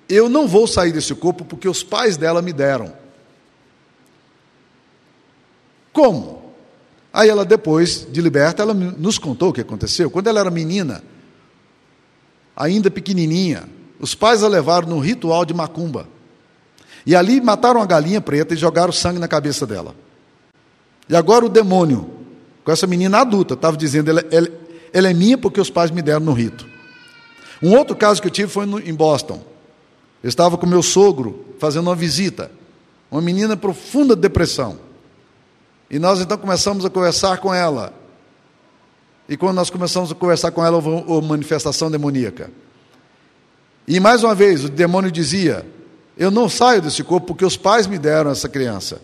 Eu 0.07 0.29
não 0.29 0.47
vou 0.47 0.67
sair 0.67 0.91
desse 0.91 1.15
corpo 1.15 1.43
porque 1.43 1.67
os 1.67 1.83
pais 1.83 2.17
dela 2.17 2.41
me 2.41 2.53
deram. 2.53 2.93
Como? 5.91 6.43
Aí 7.13 7.29
ela, 7.29 7.45
depois 7.45 8.05
de 8.11 8.21
liberta, 8.21 8.61
ela 8.61 8.73
nos 8.73 9.17
contou 9.17 9.49
o 9.49 9.53
que 9.53 9.61
aconteceu. 9.61 10.11
Quando 10.11 10.27
ela 10.27 10.41
era 10.41 10.51
menina, 10.51 11.01
ainda 12.53 12.91
pequenininha, 12.91 13.69
os 13.99 14.13
pais 14.13 14.43
a 14.43 14.49
levaram 14.49 14.89
no 14.89 14.99
ritual 14.99 15.45
de 15.45 15.53
macumba. 15.53 16.09
E 17.05 17.15
ali 17.15 17.39
mataram 17.39 17.81
a 17.81 17.85
galinha 17.85 18.19
preta 18.19 18.53
e 18.53 18.57
jogaram 18.57 18.91
sangue 18.91 19.19
na 19.19 19.27
cabeça 19.27 19.65
dela. 19.65 19.95
E 21.07 21.15
agora 21.15 21.45
o 21.45 21.49
demônio, 21.49 22.09
com 22.65 22.71
essa 22.71 22.87
menina 22.87 23.19
adulta, 23.19 23.53
estava 23.53 23.77
dizendo: 23.77 24.09
ela, 24.09 24.25
ela, 24.31 24.47
ela, 24.91 25.09
é 25.09 25.13
minha 25.13 25.37
porque 25.37 25.61
os 25.61 25.69
pais 25.69 25.91
me 25.91 26.01
deram 26.01 26.25
no 26.25 26.33
rito. 26.33 26.67
Um 27.61 27.77
outro 27.77 27.95
caso 27.95 28.19
que 28.19 28.27
eu 28.27 28.31
tive 28.31 28.51
foi 28.51 28.65
no, 28.65 28.79
em 28.79 28.93
Boston. 28.93 29.41
Eu 30.23 30.27
estava 30.27 30.57
com 30.57 30.65
meu 30.65 30.81
sogro 30.81 31.45
fazendo 31.59 31.87
uma 31.87 31.95
visita. 31.95 32.51
Uma 33.11 33.21
menina 33.21 33.55
profunda 33.55 34.15
depressão. 34.15 34.79
E 35.89 35.99
nós 35.99 36.19
então 36.19 36.37
começamos 36.37 36.83
a 36.83 36.89
conversar 36.89 37.37
com 37.37 37.53
ela. 37.53 37.93
E 39.29 39.37
quando 39.37 39.55
nós 39.55 39.69
começamos 39.69 40.11
a 40.11 40.15
conversar 40.15 40.51
com 40.51 40.65
ela, 40.65 40.75
houve 40.75 40.89
uma 40.89 41.21
manifestação 41.21 41.89
demoníaca. 41.91 42.49
E 43.87 43.99
mais 43.99 44.23
uma 44.23 44.33
vez, 44.33 44.63
o 44.63 44.69
demônio 44.69 45.11
dizia: 45.11 45.65
Eu 46.17 46.31
não 46.31 46.49
saio 46.49 46.81
desse 46.81 47.03
corpo 47.03 47.27
porque 47.27 47.45
os 47.45 47.55
pais 47.55 47.85
me 47.85 47.99
deram 47.99 48.31
essa 48.31 48.49
criança. 48.49 48.99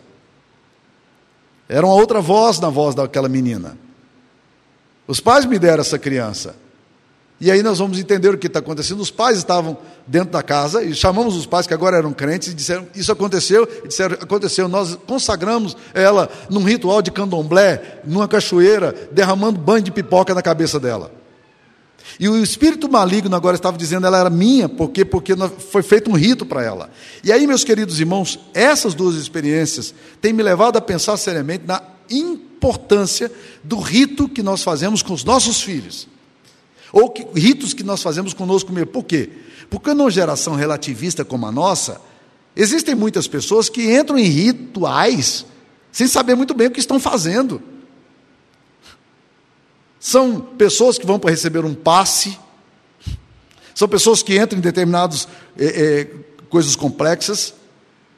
Era 1.67 1.86
uma 1.86 1.95
outra 1.95 2.19
voz 2.19 2.60
na 2.60 2.69
voz 2.69 2.95
daquela 2.95 3.30
menina. 3.30 3.78
Os 5.08 5.19
pais 5.19 5.45
me 5.45 5.58
deram 5.58 5.82
essa 5.82 5.97
criança. 6.00 6.56
E 7.39 7.50
aí 7.50 7.63
nós 7.63 7.80
vamos 7.80 7.97
entender 7.97 8.30
o 8.30 8.38
que 8.38 8.45
está 8.45 8.60
acontecendo. 8.60 9.00
Os 9.00 9.10
pais 9.10 9.39
estavam 9.39 9.76
dentro 10.06 10.30
da 10.30 10.43
casa 10.43 10.84
e 10.84 10.93
chamamos 10.93 11.36
os 11.36 11.47
pais 11.47 11.65
que 11.65 11.74
agora 11.74 11.97
eram 11.97 12.13
crentes 12.13 12.50
e 12.50 12.54
disseram: 12.54 12.88
Isso 12.93 13.12
aconteceu. 13.12 13.67
E 13.84 13.88
disseram: 13.88 14.15
Aconteceu. 14.21 14.67
Nós 14.67 14.95
consagramos 15.08 15.76
ela 15.93 16.30
num 16.52 16.63
ritual 16.63 17.02
de 17.02 17.10
candomblé, 17.10 18.02
numa 18.06 18.28
cachoeira, 18.28 18.93
derramando 19.12 19.60
banho 19.60 19.82
de 19.82 19.91
pipoca 19.91 20.36
na 20.36 20.41
cabeça 20.41 20.80
dela. 20.80 21.12
E 22.20 22.28
o 22.28 22.42
espírito 22.42 22.90
maligno 22.90 23.36
agora 23.36 23.56
estava 23.56 23.78
dizendo 23.78 24.06
ela 24.06 24.20
era 24.20 24.30
minha, 24.30 24.70
porque 24.70 25.04
porque 25.04 25.34
foi 25.72 25.82
feito 25.82 26.10
um 26.10 26.14
rito 26.14 26.46
para 26.46 26.64
ela. 26.64 26.90
E 27.24 27.32
aí, 27.32 27.48
meus 27.48 27.64
queridos 27.64 28.00
irmãos, 28.00 28.40
essas 28.54 28.94
duas 28.94 29.16
experiências 29.16 29.94
têm 30.22 30.34
me 30.34 30.44
levado 30.44 30.78
a 30.78 30.82
pensar 30.82 31.18
seriamente 31.18 31.66
na 31.66 31.82
importância 32.10 33.32
do 33.64 33.80
rito 33.80 34.30
que 34.30 34.44
nós 34.44 34.64
fazemos 34.64 35.02
com 35.02 35.14
os 35.14 35.24
nossos 35.24 35.62
filhos. 35.62 36.08
Ou 36.92 37.10
que, 37.10 37.26
ritos 37.40 37.74
que 37.74 37.84
nós 37.84 38.02
fazemos 38.02 38.34
conosco 38.34 38.72
mesmo. 38.72 38.92
Por 38.92 39.04
quê? 39.04 39.30
Porque 39.70 39.94
numa 39.94 40.12
geração 40.12 40.56
relativista 40.56 41.24
como 41.24 41.46
a 41.46 41.52
nossa, 41.52 42.02
existem 42.56 42.94
muitas 42.94 43.28
pessoas 43.28 43.70
que 43.70 43.98
entram 43.98 44.18
em 44.18 44.26
rituais 44.26 45.46
sem 45.92 46.08
saber 46.08 46.36
muito 46.36 46.54
bem 46.54 46.68
o 46.68 46.72
que 46.72 46.80
estão 46.80 47.00
fazendo. 47.00 47.62
São 50.02 50.42
pessoas 50.42 50.98
que 50.98 51.06
vão 51.06 51.20
para 51.20 51.30
receber 51.30 51.64
um 51.64 51.76
passe, 51.76 52.36
são 53.76 53.88
pessoas 53.88 54.24
que 54.24 54.36
entram 54.36 54.58
em 54.58 54.62
determinadas 54.62 55.28
é, 55.56 55.66
é, 55.66 56.06
coisas 56.50 56.76
complexas, 56.76 57.54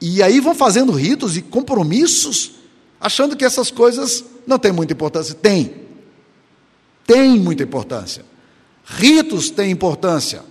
e 0.00 0.22
aí 0.22 0.40
vão 0.40 0.54
fazendo 0.54 0.92
ritos 0.92 1.36
e 1.36 1.42
compromissos, 1.42 2.52
achando 2.98 3.36
que 3.36 3.44
essas 3.44 3.70
coisas 3.70 4.24
não 4.46 4.58
têm 4.58 4.72
muita 4.72 4.94
importância. 4.94 5.34
Tem. 5.34 5.74
Tem 7.06 7.38
muita 7.38 7.62
importância. 7.62 8.24
Ritos 8.86 9.50
têm 9.50 9.70
importância. 9.70 10.42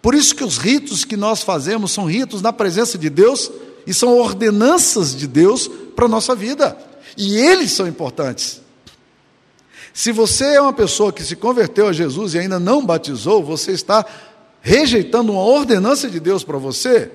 Por 0.00 0.14
isso 0.14 0.36
que 0.36 0.44
os 0.44 0.56
ritos 0.56 1.04
que 1.04 1.16
nós 1.16 1.42
fazemos 1.42 1.90
são 1.90 2.04
ritos 2.04 2.40
na 2.40 2.52
presença 2.52 2.96
de 2.96 3.10
Deus 3.10 3.50
e 3.84 3.92
são 3.92 4.16
ordenanças 4.16 5.16
de 5.16 5.26
Deus 5.26 5.68
para 5.96 6.04
a 6.04 6.08
nossa 6.08 6.32
vida. 6.32 6.78
E 7.16 7.36
eles 7.36 7.72
são 7.72 7.88
importantes. 7.88 8.60
Se 9.92 10.12
você 10.12 10.54
é 10.54 10.60
uma 10.60 10.72
pessoa 10.72 11.12
que 11.12 11.24
se 11.24 11.36
converteu 11.36 11.88
a 11.88 11.92
Jesus 11.92 12.34
e 12.34 12.38
ainda 12.38 12.60
não 12.60 12.84
batizou, 12.84 13.42
você 13.42 13.72
está 13.72 14.04
rejeitando 14.60 15.32
uma 15.32 15.42
ordenança 15.42 16.08
de 16.08 16.20
Deus 16.20 16.44
para 16.44 16.58
você, 16.58 17.10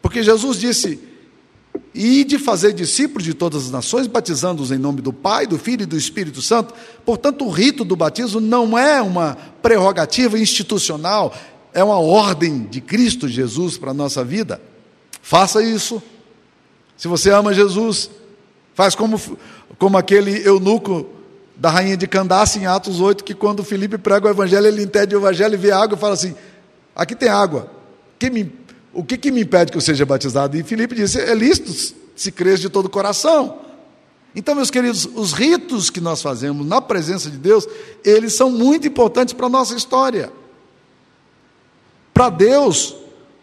porque 0.00 0.22
Jesus 0.22 0.58
disse: 0.58 1.00
e 1.94 2.24
de 2.24 2.38
fazer 2.38 2.72
discípulos 2.72 3.24
de 3.24 3.34
todas 3.34 3.64
as 3.64 3.70
nações, 3.70 4.06
batizando-os 4.06 4.70
em 4.70 4.78
nome 4.78 5.00
do 5.00 5.12
Pai, 5.12 5.46
do 5.46 5.58
Filho 5.58 5.82
e 5.82 5.86
do 5.86 5.96
Espírito 5.96 6.40
Santo. 6.40 6.74
Portanto, 7.04 7.44
o 7.44 7.50
rito 7.50 7.84
do 7.84 7.96
batismo 7.96 8.40
não 8.40 8.78
é 8.78 9.02
uma 9.02 9.36
prerrogativa 9.60 10.38
institucional, 10.38 11.34
é 11.72 11.82
uma 11.82 11.98
ordem 11.98 12.66
de 12.70 12.80
Cristo 12.80 13.28
Jesus 13.28 13.76
para 13.76 13.90
a 13.90 13.94
nossa 13.94 14.24
vida. 14.24 14.60
Faça 15.20 15.62
isso. 15.62 16.02
Se 16.96 17.08
você 17.08 17.30
ama 17.30 17.52
Jesus, 17.52 18.10
faz 18.74 18.94
como, 18.94 19.20
como 19.78 19.98
aquele 19.98 20.46
eunuco 20.46 21.06
da 21.58 21.70
rainha 21.70 21.96
de 21.96 22.06
Candace 22.06 22.60
em 22.60 22.66
Atos 22.66 23.00
8, 23.00 23.24
que 23.24 23.34
quando 23.34 23.64
Filipe 23.64 23.98
prega 23.98 24.28
o 24.28 24.30
evangelho, 24.30 24.66
ele 24.66 24.82
entende 24.82 25.14
o 25.16 25.18
evangelho 25.18 25.54
e 25.54 25.56
vê 25.56 25.72
água 25.72 25.96
e 25.96 26.00
fala 26.00 26.14
assim: 26.14 26.34
aqui 26.94 27.16
tem 27.16 27.28
água. 27.28 27.70
Que 28.18 28.30
me 28.30 28.52
o 28.92 29.04
que, 29.04 29.18
que 29.18 29.30
me 29.30 29.42
impede 29.42 29.70
que 29.70 29.76
eu 29.76 29.82
seja 29.82 30.06
batizado? 30.06 30.56
E 30.56 30.62
Filipe 30.62 30.94
disse: 30.94 31.20
é 31.20 31.34
lícito 31.34 31.96
se 32.14 32.32
crês 32.32 32.60
de 32.60 32.68
todo 32.68 32.86
o 32.86 32.90
coração. 32.90 33.58
Então, 34.34 34.54
meus 34.54 34.70
queridos, 34.70 35.08
os 35.14 35.32
ritos 35.32 35.90
que 35.90 36.00
nós 36.00 36.22
fazemos 36.22 36.66
na 36.66 36.80
presença 36.80 37.30
de 37.30 37.38
Deus, 37.38 37.66
eles 38.04 38.34
são 38.34 38.50
muito 38.50 38.86
importantes 38.86 39.34
para 39.34 39.46
a 39.46 39.50
nossa 39.50 39.74
história. 39.74 40.32
Para 42.12 42.28
Deus, 42.28 42.94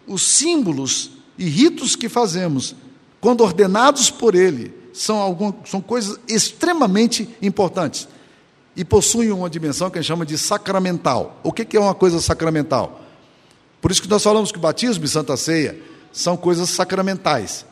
os 0.08 0.22
símbolos 0.22 1.12
e 1.38 1.46
ritos 1.46 1.96
que 1.96 2.08
fazemos, 2.08 2.76
quando 3.20 3.42
ordenados 3.42 4.10
por 4.10 4.36
Ele, 4.36 4.74
são, 4.96 5.18
algum, 5.18 5.54
são 5.66 5.82
coisas 5.82 6.18
extremamente 6.28 7.30
importantes 7.42 8.08
e 8.76 8.84
possuem 8.84 9.32
uma 9.32 9.50
dimensão 9.50 9.90
que 9.90 9.98
a 9.98 10.02
gente 10.02 10.08
chama 10.08 10.26
de 10.26 10.38
sacramental. 10.38 11.40
O 11.44 11.52
que 11.52 11.76
é 11.76 11.80
uma 11.80 11.94
coisa 11.94 12.20
sacramental? 12.22 13.02
Por 13.82 13.92
isso 13.92 14.02
que 14.02 14.10
nós 14.10 14.24
falamos 14.24 14.52
que 14.52 14.58
o 14.58 14.62
batismo 14.62 15.04
e 15.06 15.08
Santa 15.08 15.38
Ceia 15.38 15.80
são 16.12 16.36
coisas 16.38 16.70
sacramentais. 16.70 17.66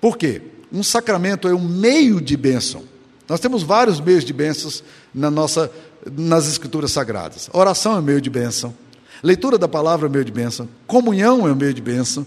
Por 0.00 0.16
quê? 0.16 0.42
Um 0.72 0.82
sacramento 0.82 1.46
é 1.46 1.54
um 1.54 1.60
meio 1.60 2.20
de 2.20 2.36
bênção. 2.36 2.82
Nós 3.28 3.40
temos 3.40 3.62
vários 3.62 4.00
meios 4.00 4.24
de 4.24 4.32
bênçãos 4.32 4.82
na 5.14 5.30
nossa, 5.30 5.70
nas 6.10 6.46
escrituras 6.46 6.92
sagradas. 6.92 7.48
Oração 7.52 7.96
é 7.96 7.98
um 7.98 8.02
meio 8.02 8.20
de 8.20 8.28
bênção. 8.28 8.74
Leitura 9.22 9.56
da 9.56 9.68
palavra 9.68 10.06
é 10.06 10.08
um 10.08 10.12
meio 10.12 10.24
de 10.24 10.32
bênção. 10.32 10.68
Comunhão 10.86 11.46
é 11.46 11.52
um 11.52 11.54
meio 11.54 11.72
de 11.72 11.80
bênção. 11.80 12.26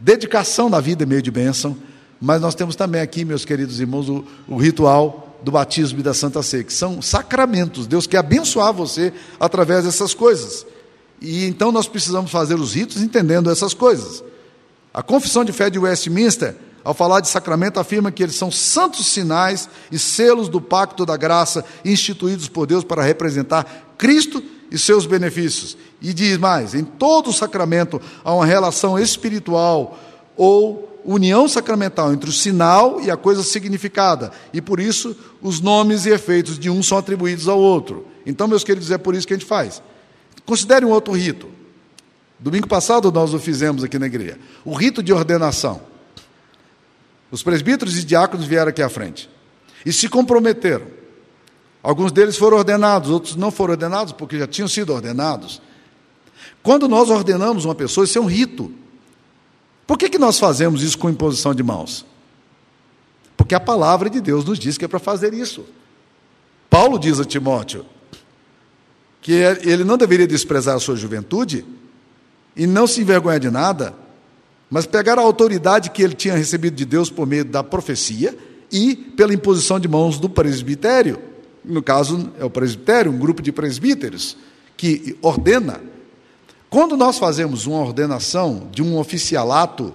Dedicação 0.00 0.68
da 0.68 0.80
vida 0.80 1.04
é 1.04 1.06
meio 1.06 1.22
de 1.22 1.30
bênção. 1.30 1.76
Mas 2.24 2.40
nós 2.40 2.54
temos 2.54 2.74
também 2.74 3.02
aqui, 3.02 3.22
meus 3.22 3.44
queridos 3.44 3.80
irmãos, 3.80 4.08
o, 4.08 4.24
o 4.48 4.56
ritual 4.56 5.36
do 5.42 5.50
batismo 5.50 6.00
e 6.00 6.02
da 6.02 6.14
Santa 6.14 6.42
Ceia, 6.42 6.64
que 6.64 6.72
são 6.72 7.02
sacramentos. 7.02 7.86
Deus 7.86 8.06
quer 8.06 8.16
abençoar 8.16 8.72
você 8.72 9.12
através 9.38 9.84
dessas 9.84 10.14
coisas. 10.14 10.64
E 11.20 11.44
então 11.44 11.70
nós 11.70 11.86
precisamos 11.86 12.30
fazer 12.30 12.54
os 12.54 12.72
ritos 12.72 13.02
entendendo 13.02 13.50
essas 13.50 13.74
coisas. 13.74 14.24
A 14.94 15.02
confissão 15.02 15.44
de 15.44 15.52
fé 15.52 15.68
de 15.68 15.78
Westminster, 15.78 16.56
ao 16.82 16.94
falar 16.94 17.20
de 17.20 17.28
sacramento, 17.28 17.78
afirma 17.78 18.10
que 18.10 18.22
eles 18.22 18.36
são 18.36 18.50
santos 18.50 19.04
sinais 19.08 19.68
e 19.92 19.98
selos 19.98 20.48
do 20.48 20.62
pacto 20.62 21.04
da 21.04 21.18
graça 21.18 21.62
instituídos 21.84 22.48
por 22.48 22.66
Deus 22.66 22.84
para 22.84 23.02
representar 23.02 23.94
Cristo 23.98 24.42
e 24.70 24.78
seus 24.78 25.04
benefícios. 25.04 25.76
E 26.00 26.14
diz 26.14 26.38
mais: 26.38 26.74
em 26.74 26.84
todo 26.84 27.34
sacramento 27.34 28.00
há 28.24 28.32
uma 28.32 28.46
relação 28.46 28.98
espiritual 28.98 29.98
ou 30.38 30.93
união 31.04 31.46
sacramental 31.46 32.12
entre 32.12 32.30
o 32.30 32.32
sinal 32.32 33.00
e 33.00 33.10
a 33.10 33.16
coisa 33.16 33.42
significada, 33.42 34.32
e 34.52 34.60
por 34.60 34.80
isso 34.80 35.14
os 35.42 35.60
nomes 35.60 36.06
e 36.06 36.10
efeitos 36.10 36.58
de 36.58 36.70
um 36.70 36.82
são 36.82 36.98
atribuídos 36.98 37.48
ao 37.48 37.58
outro. 37.58 38.06
Então, 38.24 38.48
meus 38.48 38.64
queridos, 38.64 38.90
é 38.90 38.98
por 38.98 39.14
isso 39.14 39.26
que 39.26 39.34
a 39.34 39.36
gente 39.36 39.46
faz. 39.46 39.82
Considere 40.46 40.84
um 40.84 40.90
outro 40.90 41.12
rito. 41.12 41.48
Domingo 42.38 42.66
passado 42.66 43.10
nós 43.12 43.32
o 43.32 43.38
fizemos 43.38 43.84
aqui 43.84 43.98
na 43.98 44.06
igreja. 44.06 44.38
O 44.64 44.74
rito 44.74 45.02
de 45.02 45.12
ordenação. 45.12 45.80
Os 47.30 47.42
presbíteros 47.42 47.96
e 47.98 48.04
diáconos 48.04 48.46
vieram 48.46 48.68
aqui 48.68 48.82
à 48.82 48.88
frente 48.88 49.28
e 49.84 49.92
se 49.92 50.08
comprometeram. 50.08 50.86
Alguns 51.82 52.12
deles 52.12 52.36
foram 52.36 52.58
ordenados, 52.58 53.10
outros 53.10 53.36
não 53.36 53.50
foram 53.50 53.72
ordenados 53.72 54.12
porque 54.12 54.38
já 54.38 54.46
tinham 54.46 54.68
sido 54.68 54.92
ordenados. 54.92 55.60
Quando 56.62 56.88
nós 56.88 57.10
ordenamos 57.10 57.64
uma 57.66 57.74
pessoa, 57.74 58.04
isso 58.04 58.16
é 58.16 58.20
um 58.20 58.26
rito. 58.26 58.72
Por 59.86 59.98
que, 59.98 60.08
que 60.08 60.18
nós 60.18 60.38
fazemos 60.38 60.82
isso 60.82 60.98
com 60.98 61.10
imposição 61.10 61.54
de 61.54 61.62
mãos? 61.62 62.06
Porque 63.36 63.54
a 63.54 63.60
palavra 63.60 64.08
de 64.08 64.20
Deus 64.20 64.44
nos 64.44 64.58
diz 64.58 64.78
que 64.78 64.84
é 64.84 64.88
para 64.88 64.98
fazer 64.98 65.34
isso. 65.34 65.64
Paulo 66.70 66.98
diz 66.98 67.20
a 67.20 67.24
Timóteo: 67.24 67.84
que 69.20 69.32
ele 69.32 69.84
não 69.84 69.96
deveria 69.96 70.26
desprezar 70.26 70.76
a 70.76 70.80
sua 70.80 70.96
juventude 70.96 71.64
e 72.54 72.66
não 72.66 72.86
se 72.86 73.00
envergonhar 73.00 73.40
de 73.40 73.50
nada, 73.50 73.94
mas 74.70 74.86
pegaram 74.86 75.22
a 75.22 75.26
autoridade 75.26 75.90
que 75.90 76.02
ele 76.02 76.14
tinha 76.14 76.36
recebido 76.36 76.74
de 76.74 76.84
Deus 76.84 77.10
por 77.10 77.26
meio 77.26 77.44
da 77.44 77.62
profecia 77.62 78.36
e 78.70 78.94
pela 78.94 79.32
imposição 79.32 79.80
de 79.80 79.88
mãos 79.88 80.18
do 80.18 80.28
presbitério. 80.28 81.18
No 81.64 81.82
caso, 81.82 82.30
é 82.38 82.44
o 82.44 82.50
presbitério, 82.50 83.10
um 83.10 83.18
grupo 83.18 83.40
de 83.40 83.50
presbíteros 83.50 84.36
que 84.76 85.16
ordena. 85.22 85.80
Quando 86.74 86.96
nós 86.96 87.20
fazemos 87.20 87.68
uma 87.68 87.78
ordenação 87.78 88.66
de 88.72 88.82
um 88.82 88.98
oficialato, 88.98 89.94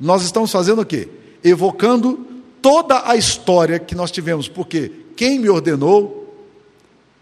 nós 0.00 0.24
estamos 0.24 0.50
fazendo 0.50 0.80
o 0.80 0.84
quê? 0.84 1.08
Evocando 1.44 2.26
toda 2.60 3.08
a 3.08 3.14
história 3.14 3.78
que 3.78 3.94
nós 3.94 4.10
tivemos, 4.10 4.48
porque 4.48 4.90
quem 5.16 5.38
me 5.38 5.48
ordenou 5.48 6.34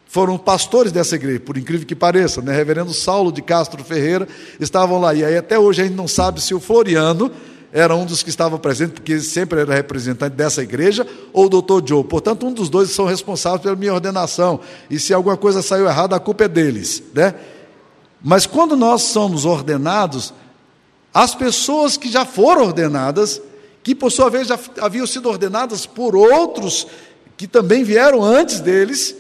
foram 0.07 0.39
pastores 0.39 0.91
dessa 0.91 1.17
igreja, 1.17 1.39
por 1.39 1.59
incrível 1.59 1.87
que 1.87 1.95
pareça, 1.95 2.41
né? 2.41 2.57
Reverendo 2.57 2.95
Saulo 2.95 3.31
de 3.31 3.43
Castro 3.43 3.85
Ferreira 3.85 4.27
estavam 4.59 4.99
lá. 4.99 5.13
E 5.13 5.23
aí 5.23 5.37
até 5.37 5.59
hoje 5.59 5.83
a 5.83 5.85
gente 5.85 5.97
não 5.97 6.09
sabe 6.09 6.41
se 6.41 6.55
o 6.55 6.59
Floriano 6.61 7.31
era 7.75 7.95
um 7.95 8.07
dos 8.07 8.23
que 8.23 8.31
estava 8.31 8.59
presente, 8.59 8.93
porque 8.93 9.21
sempre 9.21 9.61
era 9.61 9.75
representante 9.75 10.35
dessa 10.35 10.63
igreja, 10.63 11.07
ou 11.31 11.45
o 11.45 11.49
doutor 11.51 11.87
Joe. 11.87 12.05
Portanto, 12.05 12.47
um 12.47 12.53
dos 12.55 12.71
dois 12.71 12.89
são 12.93 13.05
responsáveis 13.05 13.61
pela 13.61 13.77
minha 13.77 13.93
ordenação. 13.93 14.61
E 14.89 14.99
se 14.99 15.13
alguma 15.13 15.37
coisa 15.37 15.61
saiu 15.61 15.87
errada, 15.87 16.17
a 16.17 16.21
culpa 16.21 16.45
é 16.45 16.49
deles. 16.49 17.03
Né? 17.13 17.35
Mas 18.27 18.47
quando 18.47 18.75
nós 18.75 19.03
somos 19.03 19.45
ordenados, 19.45 20.33
as 21.13 21.35
pessoas 21.35 21.99
que 21.99 22.11
já 22.11 22.25
foram 22.25 22.63
ordenadas, 22.63 23.39
que 23.83 23.95
por 23.95 24.11
sua 24.11 24.31
vez 24.31 24.49
já 24.49 24.59
haviam 24.81 25.07
sido 25.07 25.29
ordenadas 25.29 25.85
por 25.85 26.17
outros 26.17 26.87
que 27.37 27.47
também 27.47 27.85
vieram 27.85 28.25
antes 28.25 28.61
deles, 28.61 29.15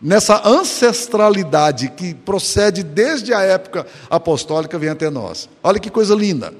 nessa 0.00 0.46
ancestralidade 0.46 1.88
que 1.90 2.14
procede 2.14 2.84
desde 2.84 3.34
a 3.34 3.40
época 3.40 3.88
apostólica, 4.08 4.78
vem 4.78 4.90
até 4.90 5.10
nós. 5.10 5.48
Olha 5.64 5.80
que 5.80 5.90
coisa 5.90 6.14
linda, 6.14 6.54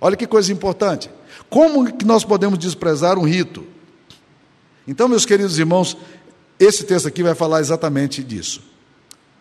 olha 0.00 0.16
que 0.16 0.26
coisa 0.26 0.52
importante. 0.52 1.08
Como 1.48 1.96
que 1.96 2.04
nós 2.04 2.24
podemos 2.24 2.58
desprezar 2.58 3.20
um 3.20 3.24
rito? 3.24 3.64
Então, 4.84 5.06
meus 5.06 5.24
queridos 5.24 5.60
irmãos, 5.60 5.96
esse 6.58 6.82
texto 6.82 7.06
aqui 7.06 7.22
vai 7.22 7.36
falar 7.36 7.60
exatamente 7.60 8.20
disso. 8.20 8.73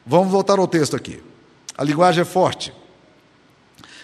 Vamos 0.05 0.31
voltar 0.31 0.59
ao 0.59 0.67
texto 0.67 0.95
aqui. 0.95 1.21
A 1.77 1.83
linguagem 1.83 2.21
é 2.21 2.25
forte. 2.25 2.73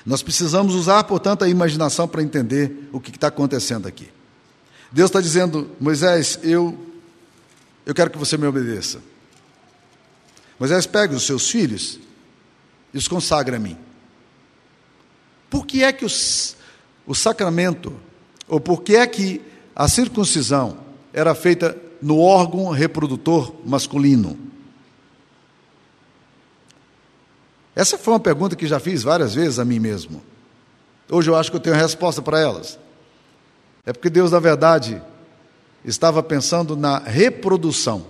Nós 0.05 0.23
precisamos 0.23 0.73
usar, 0.73 1.03
portanto, 1.03 1.43
a 1.43 1.49
imaginação 1.49 2.07
para 2.07 2.23
entender 2.23 2.89
o 2.91 2.99
que 2.99 3.11
está 3.11 3.27
acontecendo 3.27 3.87
aqui. 3.87 4.09
Deus 4.91 5.09
está 5.09 5.21
dizendo, 5.21 5.69
Moisés, 5.79 6.39
eu, 6.41 6.77
eu 7.85 7.93
quero 7.93 8.09
que 8.09 8.17
você 8.17 8.37
me 8.37 8.47
obedeça. 8.47 9.01
Moisés 10.57 10.85
pega 10.85 11.15
os 11.15 11.23
seus 11.23 11.49
filhos 11.49 11.99
e 12.93 12.97
os 12.97 13.07
consagra 13.07 13.57
a 13.57 13.59
mim. 13.59 13.77
Por 15.49 15.65
que 15.65 15.83
é 15.83 15.91
que 15.91 16.05
os, 16.05 16.55
o 17.05 17.13
sacramento, 17.13 17.93
ou 18.47 18.59
por 18.59 18.81
que 18.81 18.95
é 18.95 19.05
que 19.05 19.41
a 19.75 19.87
circuncisão 19.87 20.77
era 21.13 21.35
feita 21.35 21.77
no 22.01 22.19
órgão 22.19 22.69
reprodutor 22.69 23.53
masculino? 23.65 24.48
Essa 27.75 27.97
foi 27.97 28.13
uma 28.13 28.19
pergunta 28.19 28.55
que 28.55 28.67
já 28.67 28.79
fiz 28.79 29.03
várias 29.03 29.35
vezes 29.35 29.59
a 29.59 29.65
mim 29.65 29.79
mesmo. 29.79 30.21
Hoje 31.09 31.29
eu 31.29 31.35
acho 31.35 31.49
que 31.49 31.57
eu 31.57 31.61
tenho 31.61 31.75
a 31.75 31.79
resposta 31.79 32.21
para 32.21 32.39
elas. 32.39 32.77
É 33.85 33.93
porque 33.93 34.09
Deus, 34.09 34.31
na 34.31 34.39
verdade, 34.39 35.01
estava 35.83 36.21
pensando 36.21 36.75
na 36.75 36.99
reprodução. 36.99 38.05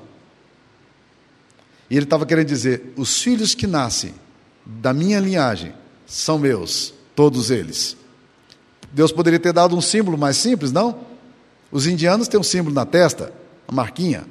E 1.90 1.96
ele 1.96 2.06
estava 2.06 2.26
querendo 2.26 2.48
dizer: 2.48 2.94
os 2.98 3.22
filhos 3.22 3.56
que 3.56 3.66
nascem 3.66 4.14
da 4.66 4.94
minha 4.94 5.20
linhagem 5.20 5.74
são 6.06 6.38
meus, 6.38 6.94
todos 7.16 7.50
eles. 7.50 7.96
Deus 8.92 9.12
poderia 9.12 9.40
ter 9.40 9.54
dado 9.54 9.76
um 9.76 9.82
símbolo 9.82 10.18
mais 10.18 10.38
simples, 10.38 10.72
não? 10.72 11.00
Os 11.72 11.86
indianos 11.86 12.28
têm 12.28 12.40
um 12.40 12.44
símbolo 12.44 12.74
na 12.74 12.86
testa, 12.86 13.32
a 13.68 13.72
marquinha. 13.72 14.26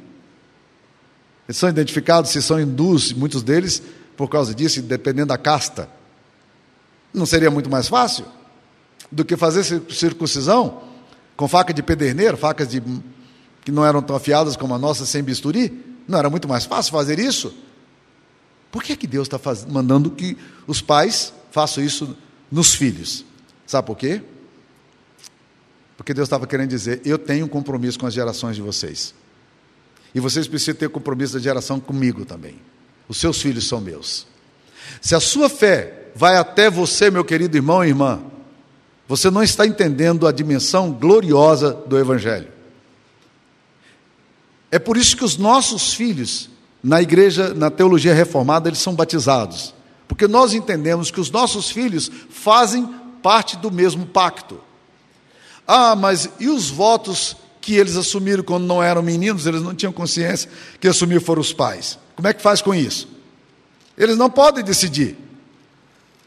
Eles 1.49 1.57
são 1.57 1.69
identificados 1.69 2.31
se 2.31 2.43
são 2.43 2.61
hindus, 2.61 3.13
muitos 3.13 3.43
deles, 3.43 3.83
por 4.19 4.29
causa 4.29 4.53
disso, 4.53 4.83
dependendo 4.83 5.29
da 5.29 5.39
casta. 5.39 5.89
Não 7.15 7.25
seria 7.25 7.53
muito 7.53 7.71
mais 7.71 7.87
fácil 7.87 8.27
do 9.13 9.25
que 9.25 9.37
fazer 9.37 9.63
circuncisão 9.63 10.83
com 11.37 11.47
faca 11.47 11.73
de 11.73 11.85
pederneiro, 11.85 12.37
facas 12.37 12.69
de, 12.69 12.83
que 13.65 13.71
não 13.71 13.87
eram 13.87 14.03
tão 14.03 14.17
afiadas 14.17 14.57
como 14.57 14.75
a 14.75 14.79
nossa, 14.79 15.07
sem 15.07 15.23
bisturi? 15.23 16.01
Não 16.09 16.19
era 16.19 16.29
muito 16.29 16.49
mais 16.49 16.65
fácil 16.65 16.91
fazer 16.91 17.21
isso? 17.21 17.55
Por 18.73 18.83
que, 18.83 18.93
é 18.93 18.97
que 18.97 19.07
Deus 19.07 19.29
está 19.29 19.39
mandando 19.69 20.11
que 20.11 20.37
os 20.67 20.83
pais 20.83 21.33
façam 21.53 21.83
isso 21.83 22.17
nos 22.51 22.75
filhos? 22.75 23.25
Sabe 23.69 23.87
por 23.87 23.97
quê? 23.97 24.21
Porque 25.97 26.13
Deus 26.13 26.27
estava 26.27 26.45
querendo 26.45 26.71
dizer: 26.71 27.01
eu 27.05 27.19
tenho 27.19 27.47
um 27.47 27.49
compromisso 27.49 27.99
com 27.99 28.07
as 28.07 28.15
gerações 28.15 28.57
de 28.57 28.63
vocês. 28.63 29.15
E 30.13 30.19
vocês 30.19 30.49
precisam 30.49 30.75
ter 30.75 30.89
compromisso 30.89 31.35
da 31.35 31.39
geração 31.39 31.79
comigo 31.79 32.25
também. 32.25 32.59
Os 33.09 33.17
seus 33.19 33.41
filhos 33.41 33.67
são 33.67 33.81
meus. 33.81 34.27
Se 35.01 35.15
a 35.15 35.21
sua 35.21 35.49
fé 35.49 36.11
vai 36.15 36.37
até 36.37 36.71
você, 36.71 37.11
meu 37.11 37.25
querido 37.25 37.57
irmão 37.57 37.85
e 37.85 37.89
irmã, 37.89 38.21
você 39.07 39.31
não 39.31 39.43
está 39.43 39.67
entendendo 39.67 40.27
a 40.27 40.33
dimensão 40.33 40.93
gloriosa 40.93 41.73
do 41.73 41.99
Evangelho. 41.99 42.49
É 44.71 44.79
por 44.79 44.97
isso 44.97 45.17
que 45.17 45.25
os 45.25 45.39
nossos 45.39 45.95
filhos, 45.95 46.51
na 46.83 47.01
igreja, 47.01 47.55
na 47.55 47.71
teologia 47.71 48.13
reformada, 48.13 48.69
eles 48.69 48.81
são 48.81 48.95
batizados. 48.95 49.75
Porque 50.07 50.29
nós 50.29 50.53
entendemos 50.53 51.11
que 51.11 51.21
os 51.21 51.31
nossos 51.31 51.71
filhos 51.71 52.11
fazem 52.29 52.87
parte 53.23 53.57
do 53.57 53.71
mesmo 53.71 54.07
pacto. 54.07 54.61
Ah, 55.67 55.97
mas 55.97 56.29
e 56.39 56.49
os 56.49 56.69
votos 56.71 57.37
que 57.69 57.77
eles 57.77 57.99
assumiram 57.99 58.43
quando 58.43 58.65
não 58.65 58.83
eram 58.83 59.03
meninos, 59.03 59.45
eles 59.45 59.61
não 59.61 59.75
tinham 59.75 59.93
consciência 59.93 60.49
que 60.81 60.89
assumiram 60.89 61.21
foram 61.21 61.43
os 61.43 61.53
pais? 61.53 61.99
Como 62.17 62.27
é 62.27 62.33
que 62.33 62.41
faz 62.41 62.63
com 62.63 62.75
isso? 62.75 63.07
Eles 63.95 64.17
não 64.17 64.31
podem 64.31 64.65
decidir. 64.65 65.19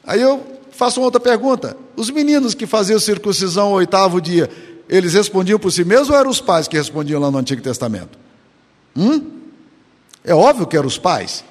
Aí 0.04 0.22
eu 0.22 0.46
faço 0.70 1.00
uma 1.00 1.06
outra 1.06 1.20
pergunta: 1.20 1.76
os 1.96 2.12
meninos 2.12 2.54
que 2.54 2.68
faziam 2.68 3.00
circuncisão 3.00 3.70
ao 3.70 3.74
oitavo 3.74 4.22
dia, 4.22 4.52
eles 4.88 5.16
respondiam 5.16 5.58
por 5.58 5.72
si 5.72 5.84
mesmos 5.84 6.12
ou 6.12 6.16
eram 6.16 6.30
os 6.30 6.40
pais 6.40 6.68
que 6.68 6.78
respondiam 6.78 7.20
lá 7.20 7.32
no 7.32 7.40
Antigo 7.40 7.64
Testamento? 7.64 8.20
Hum? 8.96 9.40
É 10.24 10.36
óbvio 10.36 10.68
que 10.68 10.78
eram 10.78 10.88
os 10.88 11.00
pais. 11.00 11.44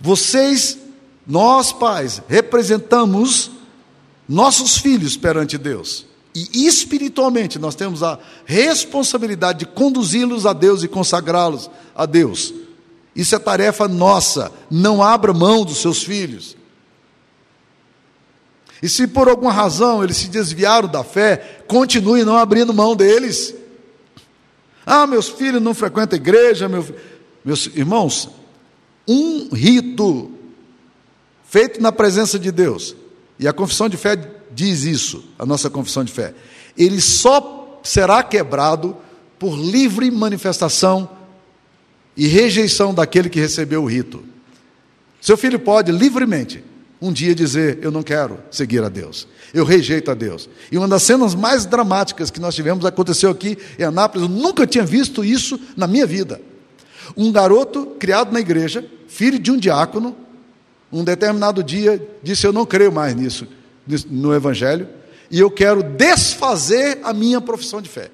Vocês, 0.00 0.76
nós 1.24 1.72
pais, 1.72 2.20
representamos 2.26 3.52
nossos 4.28 4.76
filhos 4.76 5.16
perante 5.16 5.56
Deus. 5.56 6.07
E 6.34 6.66
espiritualmente 6.66 7.58
nós 7.58 7.74
temos 7.74 8.02
a 8.02 8.18
responsabilidade 8.44 9.60
de 9.60 9.66
conduzi-los 9.66 10.46
a 10.46 10.52
Deus 10.52 10.82
e 10.82 10.88
consagrá-los 10.88 11.70
a 11.94 12.06
Deus. 12.06 12.54
Isso 13.16 13.34
é 13.34 13.38
tarefa 13.38 13.88
nossa. 13.88 14.52
Não 14.70 15.02
abra 15.02 15.32
mão 15.32 15.64
dos 15.64 15.78
seus 15.78 16.02
filhos. 16.02 16.56
E 18.80 18.88
se 18.88 19.08
por 19.08 19.28
alguma 19.28 19.52
razão 19.52 20.04
eles 20.04 20.16
se 20.16 20.28
desviaram 20.28 20.88
da 20.88 21.02
fé, 21.02 21.62
continue 21.66 22.24
não 22.24 22.36
abrindo 22.36 22.72
mão 22.72 22.94
deles. 22.94 23.54
Ah, 24.86 25.06
meus 25.06 25.28
filhos 25.28 25.60
não 25.60 25.74
frequentam 25.74 26.16
a 26.16 26.22
igreja, 26.22 26.68
meu... 26.68 26.86
meus 27.44 27.66
irmãos, 27.66 28.28
um 29.06 29.48
rito 29.52 30.30
feito 31.44 31.82
na 31.82 31.90
presença 31.90 32.38
de 32.38 32.52
Deus, 32.52 32.94
e 33.38 33.48
a 33.48 33.52
confissão 33.52 33.88
de 33.88 33.96
fé 33.96 34.16
diz 34.58 34.82
isso, 34.82 35.22
a 35.38 35.46
nossa 35.46 35.70
confissão 35.70 36.02
de 36.02 36.10
fé, 36.10 36.34
ele 36.76 37.00
só 37.00 37.80
será 37.84 38.24
quebrado 38.24 38.96
por 39.38 39.56
livre 39.56 40.10
manifestação 40.10 41.08
e 42.16 42.26
rejeição 42.26 42.92
daquele 42.92 43.28
que 43.28 43.38
recebeu 43.38 43.84
o 43.84 43.86
rito. 43.86 44.24
Seu 45.20 45.36
filho 45.36 45.60
pode 45.60 45.92
livremente 45.92 46.64
um 47.00 47.12
dia 47.12 47.36
dizer: 47.36 47.78
Eu 47.80 47.92
não 47.92 48.02
quero 48.02 48.40
seguir 48.50 48.82
a 48.82 48.88
Deus, 48.88 49.28
eu 49.54 49.64
rejeito 49.64 50.10
a 50.10 50.14
Deus. 50.14 50.50
E 50.72 50.76
uma 50.76 50.88
das 50.88 51.04
cenas 51.04 51.36
mais 51.36 51.64
dramáticas 51.64 52.28
que 52.28 52.40
nós 52.40 52.52
tivemos 52.52 52.84
aconteceu 52.84 53.30
aqui 53.30 53.56
em 53.78 53.84
Anápolis, 53.84 54.28
eu 54.28 54.34
nunca 54.34 54.66
tinha 54.66 54.84
visto 54.84 55.24
isso 55.24 55.60
na 55.76 55.86
minha 55.86 56.04
vida. 56.04 56.40
Um 57.16 57.30
garoto 57.30 57.86
criado 58.00 58.32
na 58.32 58.40
igreja, 58.40 58.84
filho 59.06 59.38
de 59.38 59.52
um 59.52 59.56
diácono, 59.56 60.16
um 60.92 61.04
determinado 61.04 61.62
dia 61.62 62.04
disse: 62.24 62.44
Eu 62.44 62.52
não 62.52 62.66
creio 62.66 62.90
mais 62.90 63.14
nisso, 63.14 63.46
no 64.08 64.34
Evangelho, 64.34 64.88
e 65.30 65.40
eu 65.40 65.50
quero 65.50 65.82
desfazer 65.82 67.00
a 67.02 67.12
minha 67.12 67.40
profissão 67.40 67.80
de 67.80 67.88
fé. 67.88 68.10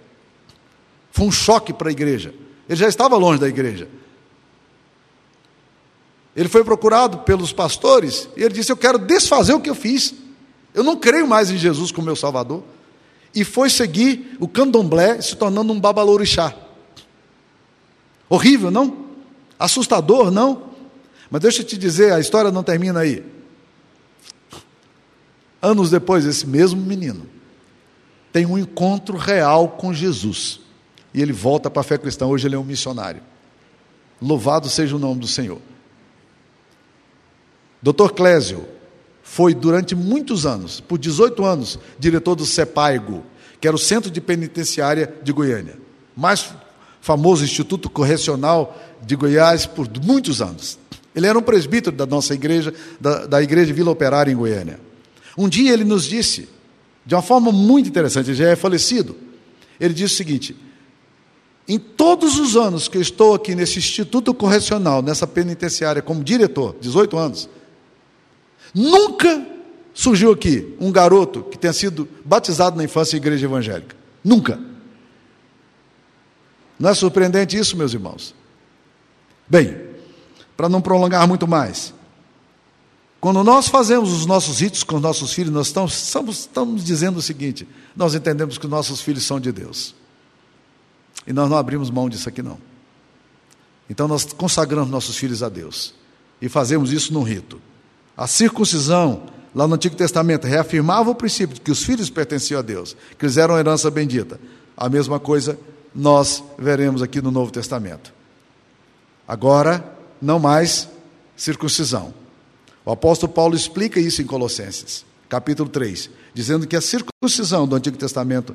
Foi 1.10 1.26
um 1.26 1.32
choque 1.32 1.72
para 1.72 1.88
a 1.88 1.92
igreja. 1.92 2.34
Ele 2.68 2.78
já 2.78 2.88
estava 2.88 3.16
longe 3.16 3.40
da 3.40 3.48
igreja. 3.48 3.88
Ele 6.34 6.48
foi 6.48 6.64
procurado 6.64 7.18
pelos 7.18 7.52
pastores 7.52 8.28
e 8.36 8.42
ele 8.42 8.54
disse: 8.54 8.72
Eu 8.72 8.76
quero 8.76 8.98
desfazer 8.98 9.54
o 9.54 9.60
que 9.60 9.70
eu 9.70 9.74
fiz. 9.74 10.14
Eu 10.74 10.82
não 10.82 10.96
creio 10.96 11.26
mais 11.26 11.50
em 11.50 11.56
Jesus 11.56 11.92
como 11.92 12.06
meu 12.06 12.16
Salvador. 12.16 12.64
E 13.32 13.44
foi 13.44 13.70
seguir 13.70 14.36
o 14.40 14.48
candomblé, 14.48 15.20
se 15.20 15.36
tornando 15.36 15.72
um 15.72 15.78
babalorixá. 15.78 16.54
Horrível, 18.28 18.70
não? 18.70 19.06
Assustador, 19.58 20.30
não? 20.30 20.70
Mas 21.30 21.42
deixa 21.42 21.62
eu 21.62 21.66
te 21.66 21.76
dizer, 21.76 22.12
a 22.12 22.20
história 22.20 22.50
não 22.50 22.62
termina 22.62 23.00
aí. 23.00 23.24
Anos 25.64 25.90
depois, 25.90 26.26
esse 26.26 26.46
mesmo 26.46 26.80
menino 26.82 27.26
tem 28.30 28.44
um 28.44 28.58
encontro 28.58 29.16
real 29.16 29.68
com 29.68 29.94
Jesus. 29.94 30.60
E 31.14 31.22
ele 31.22 31.32
volta 31.32 31.70
para 31.70 31.80
a 31.80 31.84
fé 31.84 31.96
cristã. 31.96 32.26
Hoje 32.26 32.46
ele 32.46 32.54
é 32.54 32.58
um 32.58 32.64
missionário. 32.64 33.22
Louvado 34.20 34.68
seja 34.68 34.94
o 34.94 34.98
nome 34.98 35.20
do 35.20 35.26
Senhor. 35.26 35.58
Dr. 37.80 38.10
Clésio 38.14 38.66
foi 39.22 39.54
durante 39.54 39.94
muitos 39.94 40.44
anos, 40.44 40.80
por 40.80 40.98
18 40.98 41.42
anos, 41.44 41.78
diretor 41.98 42.34
do 42.34 42.44
CEPAIGO, 42.44 43.24
que 43.58 43.66
era 43.66 43.74
o 43.74 43.78
Centro 43.78 44.10
de 44.10 44.20
Penitenciária 44.20 45.14
de 45.22 45.32
Goiânia. 45.32 45.78
Mais 46.14 46.52
famoso 47.00 47.42
Instituto 47.42 47.88
Correcional 47.88 48.78
de 49.00 49.16
Goiás 49.16 49.64
por 49.64 49.88
muitos 50.02 50.42
anos. 50.42 50.78
Ele 51.14 51.26
era 51.26 51.38
um 51.38 51.42
presbítero 51.42 51.96
da 51.96 52.04
nossa 52.04 52.34
igreja, 52.34 52.74
da, 53.00 53.26
da 53.26 53.42
Igreja 53.42 53.72
Vila 53.72 53.90
Operária 53.90 54.30
em 54.30 54.36
Goiânia. 54.36 54.78
Um 55.36 55.48
dia 55.48 55.72
ele 55.72 55.84
nos 55.84 56.04
disse 56.04 56.48
de 57.06 57.14
uma 57.14 57.22
forma 57.22 57.52
muito 57.52 57.88
interessante, 57.88 58.30
ele 58.30 58.36
já 58.36 58.48
é 58.48 58.56
falecido. 58.56 59.16
Ele 59.78 59.92
disse 59.92 60.14
o 60.14 60.16
seguinte: 60.16 60.56
em 61.68 61.78
todos 61.78 62.38
os 62.38 62.56
anos 62.56 62.88
que 62.88 62.98
eu 62.98 63.02
estou 63.02 63.34
aqui 63.34 63.54
nesse 63.54 63.78
instituto 63.78 64.34
correcional, 64.34 65.00
nessa 65.02 65.26
penitenciária 65.26 66.02
como 66.02 66.22
diretor, 66.22 66.76
18 66.80 67.16
anos, 67.16 67.48
nunca 68.74 69.46
surgiu 69.94 70.32
aqui 70.32 70.74
um 70.80 70.90
garoto 70.90 71.42
que 71.44 71.56
tenha 71.56 71.72
sido 71.72 72.08
batizado 72.24 72.76
na 72.76 72.84
infância 72.84 73.16
em 73.16 73.18
igreja 73.18 73.46
evangélica. 73.46 73.96
Nunca. 74.22 74.58
Não 76.78 76.90
é 76.90 76.94
surpreendente 76.94 77.56
isso, 77.56 77.76
meus 77.76 77.94
irmãos? 77.94 78.34
Bem, 79.48 79.78
para 80.56 80.68
não 80.68 80.80
prolongar 80.82 81.26
muito 81.28 81.46
mais, 81.46 81.93
quando 83.24 83.42
nós 83.42 83.68
fazemos 83.68 84.12
os 84.12 84.26
nossos 84.26 84.60
ritos 84.60 84.84
com 84.84 84.96
os 84.96 85.00
nossos 85.00 85.32
filhos, 85.32 85.50
nós 85.50 85.68
estamos, 85.68 85.94
estamos, 85.94 86.40
estamos 86.40 86.84
dizendo 86.84 87.16
o 87.16 87.22
seguinte: 87.22 87.66
nós 87.96 88.14
entendemos 88.14 88.58
que 88.58 88.66
os 88.66 88.70
nossos 88.70 89.00
filhos 89.00 89.24
são 89.24 89.40
de 89.40 89.50
Deus. 89.50 89.94
E 91.26 91.32
nós 91.32 91.48
não 91.48 91.56
abrimos 91.56 91.88
mão 91.88 92.06
disso 92.06 92.28
aqui, 92.28 92.42
não. 92.42 92.58
Então 93.88 94.06
nós 94.06 94.30
consagramos 94.34 94.90
nossos 94.90 95.16
filhos 95.16 95.42
a 95.42 95.48
Deus. 95.48 95.94
E 96.38 96.50
fazemos 96.50 96.92
isso 96.92 97.14
num 97.14 97.22
rito. 97.22 97.58
A 98.14 98.26
circuncisão, 98.26 99.22
lá 99.54 99.66
no 99.66 99.76
Antigo 99.76 99.96
Testamento, 99.96 100.46
reafirmava 100.46 101.08
o 101.08 101.14
princípio 101.14 101.54
de 101.54 101.62
que 101.62 101.70
os 101.70 101.82
filhos 101.82 102.10
pertenciam 102.10 102.58
a 102.58 102.62
Deus, 102.62 102.94
que 103.18 103.24
eles 103.24 103.38
eram 103.38 103.58
herança 103.58 103.90
bendita. 103.90 104.38
A 104.76 104.86
mesma 104.90 105.18
coisa 105.18 105.58
nós 105.94 106.44
veremos 106.58 107.00
aqui 107.00 107.22
no 107.22 107.30
Novo 107.30 107.50
Testamento. 107.50 108.12
Agora, 109.26 109.82
não 110.20 110.38
mais 110.38 110.90
circuncisão 111.34 112.22
o 112.84 112.92
apóstolo 112.92 113.32
Paulo 113.32 113.56
explica 113.56 113.98
isso 113.98 114.20
em 114.20 114.26
Colossenses, 114.26 115.04
capítulo 115.28 115.68
3, 115.68 116.10
dizendo 116.34 116.66
que 116.66 116.76
a 116.76 116.80
circuncisão 116.80 117.66
do 117.66 117.74
Antigo 117.74 117.96
Testamento 117.96 118.54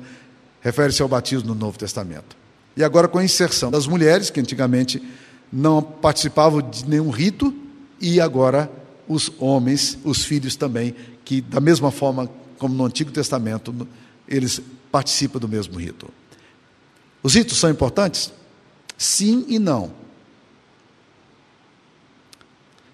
refere-se 0.60 1.02
ao 1.02 1.08
batismo 1.08 1.48
no 1.48 1.54
Novo 1.54 1.78
Testamento. 1.78 2.36
E 2.76 2.84
agora 2.84 3.08
com 3.08 3.18
a 3.18 3.24
inserção 3.24 3.70
das 3.70 3.86
mulheres, 3.86 4.30
que 4.30 4.40
antigamente 4.40 5.02
não 5.52 5.82
participavam 5.82 6.62
de 6.62 6.88
nenhum 6.88 7.10
rito, 7.10 7.52
e 8.00 8.20
agora 8.20 8.70
os 9.08 9.32
homens, 9.38 9.98
os 10.04 10.24
filhos 10.24 10.54
também, 10.54 10.94
que 11.24 11.40
da 11.40 11.60
mesma 11.60 11.90
forma 11.90 12.30
como 12.58 12.74
no 12.74 12.84
Antigo 12.84 13.10
Testamento, 13.10 13.74
eles 14.28 14.60
participam 14.92 15.40
do 15.40 15.48
mesmo 15.48 15.78
rito. 15.78 16.08
Os 17.22 17.34
ritos 17.34 17.58
são 17.58 17.70
importantes? 17.70 18.32
Sim 18.96 19.44
e 19.48 19.58
não. 19.58 19.92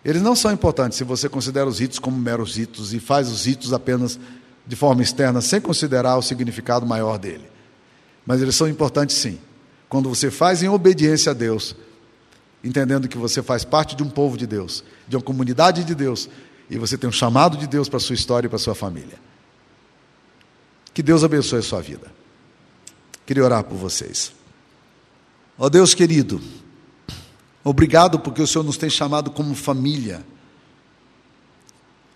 Eles 0.06 0.22
não 0.22 0.36
são 0.36 0.52
importantes 0.52 0.96
se 0.96 1.02
você 1.02 1.28
considera 1.28 1.66
os 1.66 1.80
ritos 1.80 1.98
como 1.98 2.16
meros 2.16 2.56
ritos 2.56 2.94
e 2.94 3.00
faz 3.00 3.28
os 3.28 3.44
ritos 3.44 3.72
apenas 3.72 4.20
de 4.64 4.76
forma 4.76 5.02
externa, 5.02 5.40
sem 5.40 5.60
considerar 5.60 6.16
o 6.16 6.22
significado 6.22 6.86
maior 6.86 7.18
dele. 7.18 7.44
Mas 8.24 8.40
eles 8.40 8.54
são 8.54 8.68
importantes 8.68 9.16
sim. 9.16 9.36
Quando 9.88 10.08
você 10.08 10.30
faz 10.30 10.62
em 10.62 10.68
obediência 10.68 11.32
a 11.32 11.34
Deus, 11.34 11.74
entendendo 12.62 13.08
que 13.08 13.18
você 13.18 13.42
faz 13.42 13.64
parte 13.64 13.96
de 13.96 14.04
um 14.04 14.08
povo 14.08 14.36
de 14.36 14.46
Deus, 14.46 14.84
de 15.08 15.16
uma 15.16 15.22
comunidade 15.22 15.82
de 15.82 15.92
Deus, 15.92 16.28
e 16.70 16.78
você 16.78 16.96
tem 16.96 17.10
um 17.10 17.12
chamado 17.12 17.56
de 17.56 17.66
Deus 17.66 17.88
para 17.88 17.96
a 17.96 18.00
sua 18.00 18.14
história 18.14 18.46
e 18.46 18.48
para 18.48 18.56
a 18.56 18.60
sua 18.60 18.76
família. 18.76 19.18
Que 20.94 21.02
Deus 21.02 21.24
abençoe 21.24 21.58
a 21.58 21.62
sua 21.62 21.82
vida. 21.82 22.12
Queria 23.26 23.42
orar 23.42 23.64
por 23.64 23.76
vocês. 23.76 24.32
Ó 25.58 25.66
oh 25.66 25.70
Deus 25.70 25.94
querido, 25.94 26.40
Obrigado 27.68 28.20
porque 28.20 28.40
o 28.40 28.46
Senhor 28.46 28.62
nos 28.62 28.76
tem 28.76 28.88
chamado 28.88 29.28
como 29.28 29.52
família 29.52 30.24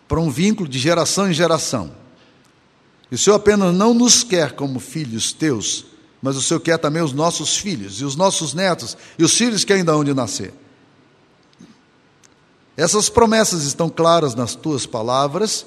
para 0.07 0.21
um 0.21 0.31
vínculo 0.31 0.69
de 0.69 0.79
geração 0.79 1.29
em 1.29 1.33
geração. 1.33 1.91
E 3.11 3.17
o 3.17 3.19
Senhor 3.19 3.35
apenas 3.35 3.75
não 3.75 3.93
nos 3.93 4.23
quer 4.23 4.53
como 4.53 4.79
filhos 4.79 5.33
teus, 5.33 5.87
mas 6.23 6.37
o 6.37 6.41
Senhor 6.41 6.61
quer 6.61 6.79
também 6.79 7.03
os 7.03 7.13
nossos 7.13 7.57
filhos 7.57 8.01
e 8.01 8.05
os 8.05 8.15
nossos 8.15 8.55
netos 8.55 8.97
e 9.19 9.25
os 9.25 9.37
filhos 9.37 9.65
que 9.65 9.73
ainda 9.73 9.91
hão 9.91 10.05
de 10.05 10.15
nascer. 10.15 10.55
Essas 12.77 13.09
promessas 13.09 13.65
estão 13.65 13.91
claras 13.91 14.37
nas 14.37 14.55
tuas 14.55 14.87
palavras, 14.87 15.67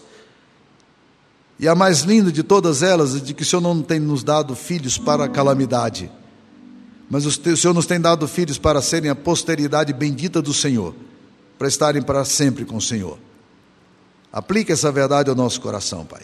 e 1.59 1.67
a 1.67 1.75
mais 1.75 2.03
linda 2.03 2.31
de 2.31 2.41
todas 2.41 2.83
elas 2.83 3.17
é 3.17 3.19
de 3.19 3.33
que 3.33 3.43
o 3.43 3.45
Senhor 3.45 3.61
não 3.61 3.81
tem 3.81 3.99
nos 3.99 4.23
dado 4.23 4.55
filhos 4.55 4.97
para 4.97 5.25
a 5.25 5.29
calamidade 5.29 6.09
mas 7.09 7.25
o 7.25 7.31
Senhor 7.31 7.73
nos 7.73 7.85
tem 7.85 7.99
dado 7.99 8.27
filhos 8.27 8.57
para 8.57 8.81
serem 8.81 9.09
a 9.09 9.15
posteridade 9.15 9.93
bendita 9.93 10.41
do 10.41 10.53
Senhor, 10.53 10.95
para 11.57 11.67
estarem 11.67 12.01
para 12.01 12.25
sempre 12.25 12.65
com 12.65 12.77
o 12.77 12.81
Senhor. 12.81 13.17
Aplique 14.31 14.71
essa 14.71 14.91
verdade 14.91 15.29
ao 15.29 15.35
nosso 15.35 15.61
coração, 15.61 16.05
Pai. 16.05 16.23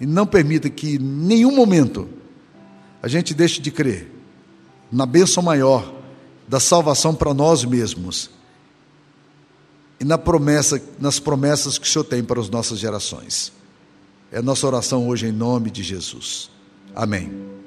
E 0.00 0.06
não 0.06 0.26
permita 0.26 0.68
que 0.68 0.96
em 0.96 0.98
nenhum 0.98 1.54
momento 1.54 2.08
a 3.02 3.08
gente 3.08 3.32
deixe 3.32 3.60
de 3.60 3.70
crer 3.70 4.10
na 4.92 5.06
bênção 5.06 5.42
maior 5.42 5.94
da 6.48 6.58
salvação 6.58 7.14
para 7.14 7.32
nós 7.32 7.64
mesmos 7.64 8.30
e 10.00 10.04
na 10.04 10.18
promessa, 10.18 10.82
nas 10.98 11.20
promessas 11.20 11.78
que 11.78 11.86
o 11.86 11.90
Senhor 11.90 12.04
tem 12.04 12.24
para 12.24 12.40
as 12.40 12.48
nossas 12.48 12.78
gerações. 12.78 13.52
É 14.32 14.40
nossa 14.40 14.66
oração 14.66 15.08
hoje 15.08 15.26
em 15.26 15.32
nome 15.32 15.70
de 15.70 15.82
Jesus. 15.82 16.50
Amém. 16.94 17.59